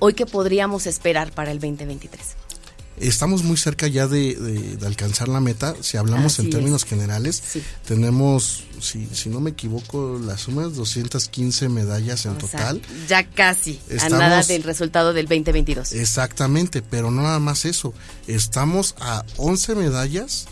[0.00, 2.51] Hoy qué podríamos esperar para el 2023
[2.98, 5.74] estamos muy cerca ya de, de, alcanzar la meta.
[5.80, 6.88] Si hablamos Así en términos es.
[6.88, 7.62] generales, sí.
[7.86, 12.82] tenemos, si, si no me equivoco, las sumas 215 medallas en o total.
[13.06, 15.92] Sea, ya casi, estamos, a nada del resultado del 2022.
[15.92, 17.94] Exactamente, pero no nada más eso.
[18.26, 20.46] Estamos a 11 medallas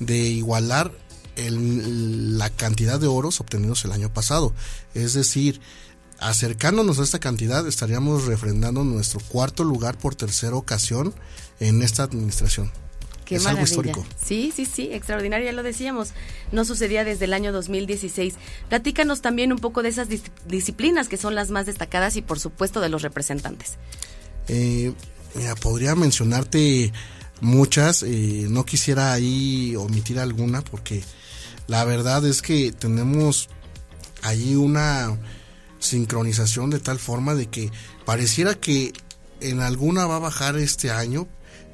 [0.00, 0.92] de igualar
[1.36, 4.52] el, la cantidad de oros obtenidos el año pasado.
[4.94, 5.60] Es decir,
[6.18, 11.14] acercándonos a esta cantidad estaríamos refrendando nuestro cuarto lugar por tercera ocasión
[11.62, 12.70] en esta administración.
[13.24, 13.62] Qué es maravilla.
[13.62, 14.06] algo histórico.
[14.22, 16.10] Sí, sí, sí, extraordinario, ya lo decíamos.
[16.50, 18.34] No sucedía desde el año 2016.
[18.68, 22.40] Platícanos también un poco de esas dis disciplinas que son las más destacadas y por
[22.40, 23.76] supuesto de los representantes.
[24.48, 24.92] Eh,
[25.34, 26.92] mira, podría mencionarte
[27.40, 31.02] muchas, eh, no quisiera ahí omitir alguna porque
[31.68, 33.48] la verdad es que tenemos
[34.22, 35.16] ahí una
[35.78, 37.70] sincronización de tal forma de que
[38.04, 38.92] pareciera que
[39.40, 41.28] en alguna va a bajar este año,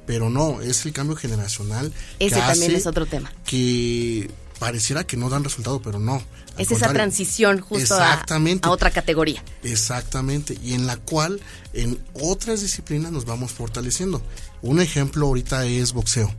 [0.09, 1.93] pero no, es el cambio generacional.
[2.19, 3.31] Ese también es otro tema.
[3.45, 6.23] Que pareciera que no dan resultado, pero no.
[6.57, 9.45] Es esa transición justo a, a, otra categoría.
[9.63, 11.43] Exactamente, y en la cual
[11.75, 14.23] en otras disciplinas nos vamos fortaleciendo.
[14.63, 16.35] Un ejemplo ahorita es boxeo.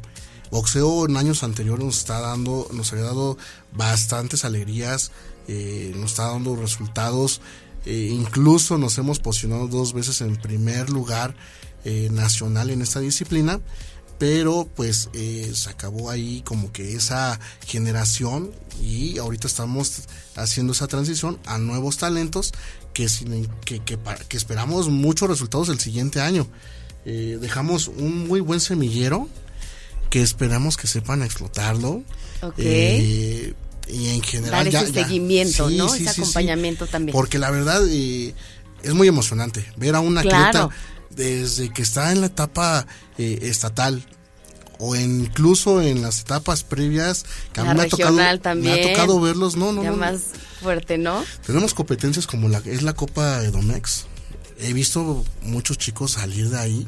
[0.49, 3.37] Boxeo en años anteriores nos está dando, nos había dado
[3.71, 5.11] bastantes alegrías,
[5.47, 7.39] eh, nos está dando resultados.
[7.85, 11.35] Eh, incluso nos hemos posicionado dos veces en primer lugar
[11.85, 13.59] eh, nacional en esta disciplina
[14.19, 18.51] pero pues eh, se acabó ahí como que esa generación
[18.83, 20.03] y ahorita estamos
[20.35, 22.51] haciendo esa transición a nuevos talentos
[22.93, 23.07] que,
[23.63, 26.47] que, que, esperamos muchos resultados el siguiente año.
[27.05, 29.29] Eh, dejamos un muy buen semillero
[30.09, 32.03] que esperamos que sepan explotarlo.
[32.57, 33.53] Eh,
[33.87, 35.95] y en general ese seguimiento, ¿no?
[35.95, 37.13] ese acompañamiento también.
[37.13, 40.69] Porque la verdad es muy emocionante ver a un atleta
[41.19, 44.01] desde que está en la etapa eh, estatal
[44.79, 48.89] o incluso en las etapas previas que a mí me ha, tocado, también, me ha
[48.93, 50.21] tocado verlos, no, no, ya más
[50.61, 51.25] fuerte, ¿no?
[51.45, 54.05] Tenemos competencias como la es la Copa Edomex.
[54.61, 56.87] He visto muchos chicos salir de ahí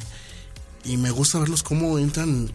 [0.86, 2.49] y me gusta verlos cómo entran,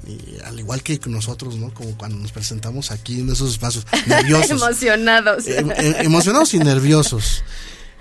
[0.47, 1.75] al igual que nosotros, ¿no?
[1.75, 4.63] Como cuando nos presentamos aquí en esos espacios, nerviosos.
[4.63, 5.47] emocionados.
[5.47, 7.43] Em, em, emocionados y nerviosos.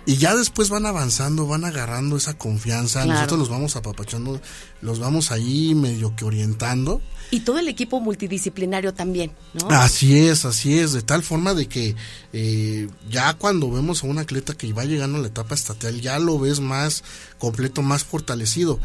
[0.07, 3.05] Y ya después van avanzando, van agarrando esa confianza.
[3.05, 4.39] Nosotros los vamos apapachando,
[4.81, 7.01] los vamos ahí medio que orientando.
[7.31, 9.67] Y todo el equipo multidisciplinario también, ¿no?
[9.69, 11.95] Así es, así es, de tal forma de que
[12.33, 16.19] eh, ya cuando vemos a un atleta que va llegando a la etapa estatal, ya
[16.19, 17.03] lo ves más
[17.39, 18.79] completo, más fortalecido.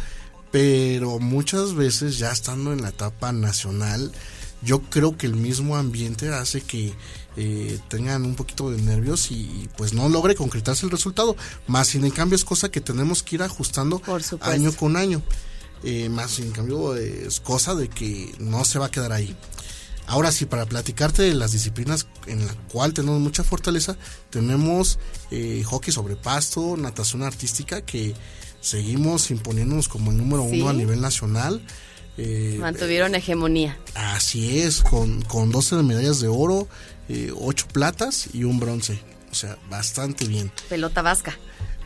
[0.51, 4.11] Pero muchas veces ya estando en la etapa nacional,
[4.63, 6.93] yo creo que el mismo ambiente hace que
[7.37, 11.37] eh, tengan un poquito de nervios y, pues no logre concretarse el resultado.
[11.67, 14.03] Más sin en cambio es cosa que tenemos que ir ajustando
[14.41, 15.23] año con año.
[15.83, 19.35] Eh, más sin cambio es cosa de que no se va a quedar ahí.
[20.07, 23.97] Ahora sí, para platicarte de las disciplinas en la cual tenemos mucha fortaleza,
[24.29, 24.99] tenemos
[25.31, 28.15] eh, hockey sobre pasto, natación artística, que
[28.61, 31.65] seguimos imponiéndonos como el número uno a nivel nacional.
[32.59, 33.79] Mantuvieron hegemonía.
[33.95, 36.69] Así es, con, con 12 medallas de oro,
[37.09, 39.01] eh, ocho platas y un bronce.
[39.31, 40.53] O sea, bastante bien.
[40.69, 41.39] Pelota vasca.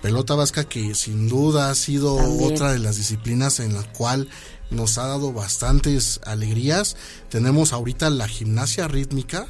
[0.02, 4.28] Pelota vasca que sin duda ha sido otra de las disciplinas en la cual
[4.70, 6.96] nos ha dado bastantes alegrías.
[7.30, 9.46] Tenemos ahorita la gimnasia rítmica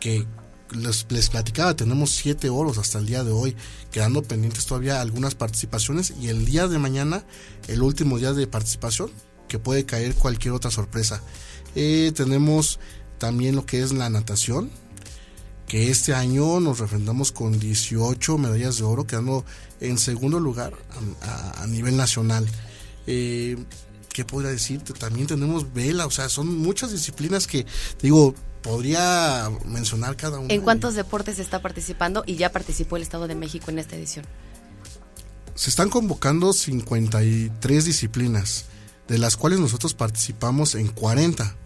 [0.00, 0.26] que
[0.70, 3.56] les, les, platicaba, tenemos siete oros hasta el día de hoy,
[3.90, 7.24] quedando pendientes todavía algunas participaciones y el día de mañana,
[7.68, 9.10] el último día de participación,
[9.54, 11.22] que puede caer cualquier otra sorpresa.
[11.76, 12.80] Eh, tenemos
[13.18, 14.68] también lo que es la natación,
[15.68, 19.44] que este año nos refrendamos con 18 medallas de oro, quedando
[19.80, 20.72] en segundo lugar
[21.22, 22.48] a, nivel nacional.
[23.06, 23.56] Eh,
[24.12, 24.92] ¿Qué podría decirte?
[24.92, 27.64] También tenemos vela, o sea, son muchas disciplinas que,
[28.02, 30.52] digo, podría mencionar cada una.
[30.52, 34.26] ¿En cuántos deportes está participando y ya participó el Estado de México en esta edición?
[35.54, 38.64] Se están convocando 53 disciplinas,
[39.08, 41.56] de las cuales nosotros participamos en 40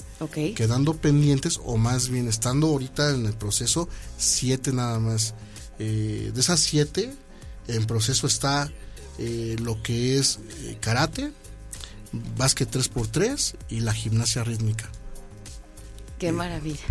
[0.56, 5.34] quedando pendientes o más bien estando ahorita en el proceso siete nada más.
[5.78, 7.14] Eh, de esas siete,
[7.68, 8.70] en proceso está
[9.18, 11.32] eh, lo que es eh, karate,
[12.36, 14.90] básquet 3x3 y la gimnasia rítmica.
[16.18, 16.84] Qué maravilla.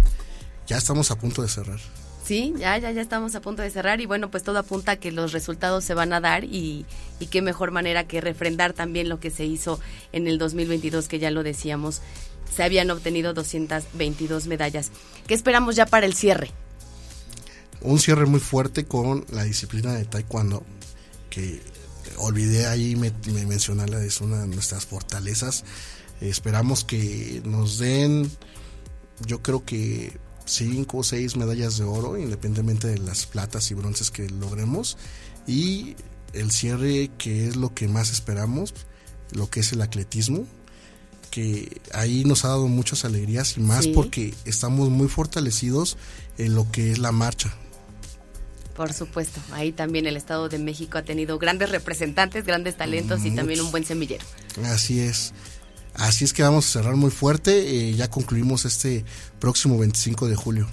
[0.68, 1.80] Ya estamos a punto de cerrar.
[2.28, 4.95] Sí, ya, ya, ya estamos a punto de cerrar y bueno, pues todo apunta a
[4.97, 6.86] que los resultados se van a dar y,
[7.21, 9.80] y qué mejor manera que refrendar también lo que se hizo
[10.11, 12.01] en el 2022, que ya lo decíamos,
[12.53, 14.91] se habían obtenido 222 medallas.
[15.25, 16.51] ¿Qué esperamos ya para el cierre?
[17.80, 20.65] Un cierre muy fuerte con la disciplina de taekwondo,
[21.30, 21.61] que
[22.17, 23.13] olvidé ahí me,
[23.45, 25.63] mencionarla, es una de nuestras fortalezas.
[26.19, 28.30] esperamos que nos den,
[29.25, 34.10] yo creo que cinco o seis medallas de oro, independientemente de las platas y bronces
[34.10, 34.98] que logremos.
[35.45, 35.95] Y
[36.34, 38.74] el cierre, que es lo que más esperamos,
[39.32, 40.45] lo que es el atletismo,
[41.30, 45.98] que ahí nos ha dado muchas alegrías y más porque estamos muy fortalecidos
[46.38, 47.54] en lo que es la marcha.
[48.76, 53.32] Por supuesto, ahí también el Estado de México ha tenido grandes representantes, grandes talentos y
[53.32, 54.24] también un buen semillero.
[54.66, 55.34] Así es.
[55.98, 57.89] Así es que vamos a cerrar muy fuerte.
[57.89, 59.04] Eh, ya concluimos este
[59.39, 60.68] próximo 25 de julio.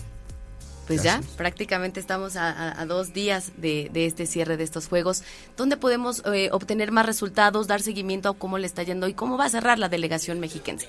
[0.86, 5.22] Pues ya, prácticamente estamos a, dos días de, este cierre de estos juegos.
[5.56, 9.38] ¿Dónde podemos eh, obtener más resultados, dar seguimiento a cómo le está yendo y cómo
[9.38, 10.86] va a cerrar la delegación mexiquense?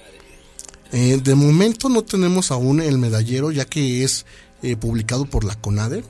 [0.91, 4.25] Eh, de momento no tenemos aún el medallero, ya que es
[4.63, 6.03] eh, publicado por la CONADE.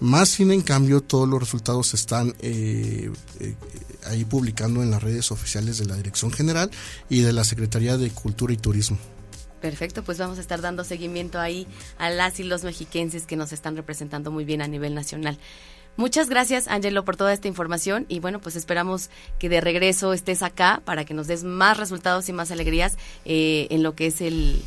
[0.00, 3.54] Más sin en cambio, todos los resultados están eh, eh,
[4.06, 6.70] ahí publicando en las redes oficiales de la Dirección General
[7.08, 8.98] y de la Secretaría de Cultura y Turismo.
[9.60, 11.66] Perfecto, pues vamos a estar dando seguimiento ahí
[11.98, 15.36] a las y los mexiquenses que nos están representando muy bien a nivel nacional.
[15.96, 20.44] Muchas gracias, Angelo, por toda esta información y bueno, pues esperamos que de regreso estés
[20.44, 24.20] acá para que nos des más resultados y más alegrías eh, en lo que es
[24.20, 24.62] el,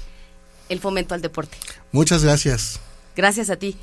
[0.68, 1.56] el fomento al deporte.
[1.94, 2.82] Muchas gracias.
[3.16, 3.78] Gracias a ti.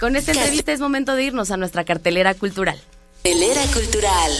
[0.00, 2.80] Con esta entrevista es momento de irnos a nuestra cartelera cultural.
[3.22, 4.32] Cartelera cultural.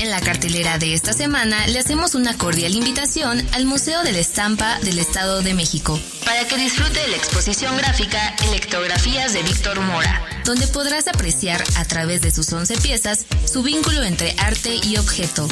[0.00, 4.18] En la cartelera de esta semana le hacemos una cordial invitación al Museo de la
[4.18, 9.80] Estampa del Estado de México para que disfrute de la exposición gráfica Electografías de Víctor
[9.80, 14.96] Mora, donde podrás apreciar a través de sus 11 piezas su vínculo entre arte y
[14.96, 15.48] objeto.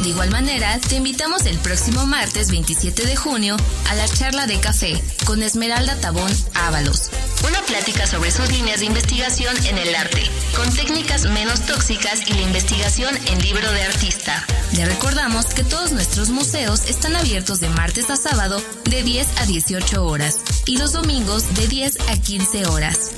[0.00, 3.56] De igual manera, te invitamos el próximo martes 27 de junio
[3.90, 7.10] a la charla de café con Esmeralda Tabón Ábalos,
[7.46, 10.22] una plática sobre sus líneas de investigación en el arte,
[10.56, 13.40] con técnicas menos tóxicas y la investigación en
[13.70, 14.44] de artista.
[14.74, 18.60] Le recordamos que todos nuestros museos están abiertos de martes a sábado
[18.90, 23.10] de 10 a 18 horas y los domingos de 10 a 15 horas.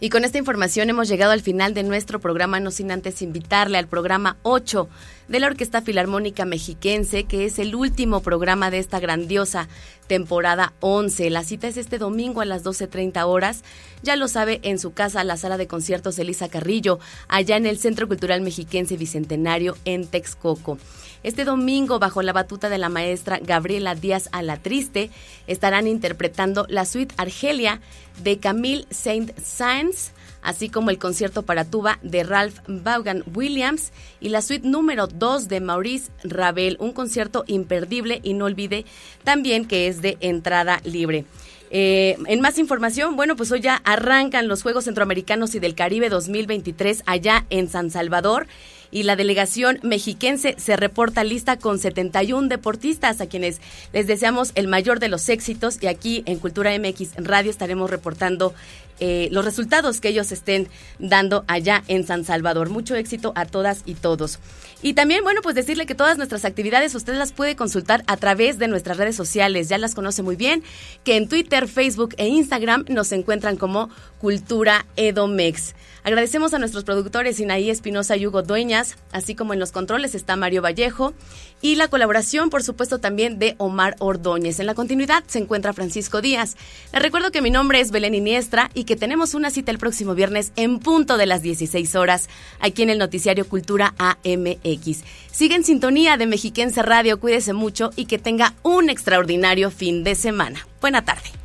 [0.00, 3.78] Y con esta información hemos llegado al final de nuestro programa, no sin antes invitarle
[3.78, 4.88] al programa 8
[5.28, 9.68] de la Orquesta Filarmónica Mexiquense, que es el último programa de esta grandiosa
[10.06, 11.30] temporada 11.
[11.30, 13.62] La cita es este domingo a las 12.30 horas.
[14.02, 16.98] Ya lo sabe, en su casa, la sala de conciertos Elisa Carrillo,
[17.28, 20.78] allá en el Centro Cultural Mexiquense Bicentenario en Texcoco.
[21.22, 25.10] Este domingo, bajo la batuta de la maestra Gabriela Díaz Alatriste,
[25.46, 27.80] estarán interpretando la suite Argelia
[28.22, 30.12] de Camille Saint-Saëns,
[30.42, 35.48] así como el concierto para tuba de Ralph Vaughan Williams y la suite número 2
[35.48, 38.84] de Maurice Ravel, un concierto imperdible y no olvide
[39.24, 41.24] también que es de entrada libre.
[41.70, 46.08] Eh, en más información, bueno, pues hoy ya arrancan los Juegos Centroamericanos y del Caribe
[46.08, 48.46] 2023 allá en San Salvador
[48.90, 53.60] y la delegación mexiquense se reporta lista con 71 deportistas a quienes
[53.92, 58.54] les deseamos el mayor de los éxitos y aquí en Cultura MX Radio estaremos reportando
[59.00, 60.68] eh, los resultados que ellos estén
[60.98, 62.70] dando allá en San Salvador.
[62.70, 64.38] Mucho éxito a todas y todos.
[64.80, 68.58] Y también, bueno, pues decirle que todas nuestras actividades usted las puede consultar a través
[68.58, 69.68] de nuestras redes sociales.
[69.68, 70.62] Ya las conoce muy bien,
[71.02, 73.90] que en Twitter, Facebook e Instagram nos encuentran como
[74.20, 75.74] Cultura Edomex.
[76.04, 80.36] Agradecemos a nuestros productores Inaí Espinosa y Hugo Dueñas, así como en los controles está
[80.36, 81.14] Mario Vallejo
[81.60, 84.60] y la colaboración, por supuesto, también de Omar Ordóñez.
[84.60, 86.56] En la continuidad se encuentra Francisco Díaz.
[86.92, 90.14] Les recuerdo que mi nombre es Belén Iniestra y que tenemos una cita el próximo
[90.14, 92.28] viernes en punto de las 16 horas
[92.60, 95.02] aquí en el noticiario Cultura AMX.
[95.32, 100.14] Sigue en sintonía de Mexiquense Radio, cuídese mucho y que tenga un extraordinario fin de
[100.14, 100.66] semana.
[100.80, 101.37] Buena tarde.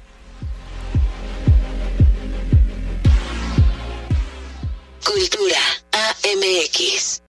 [5.03, 5.59] Cultura
[5.91, 7.21] AMX.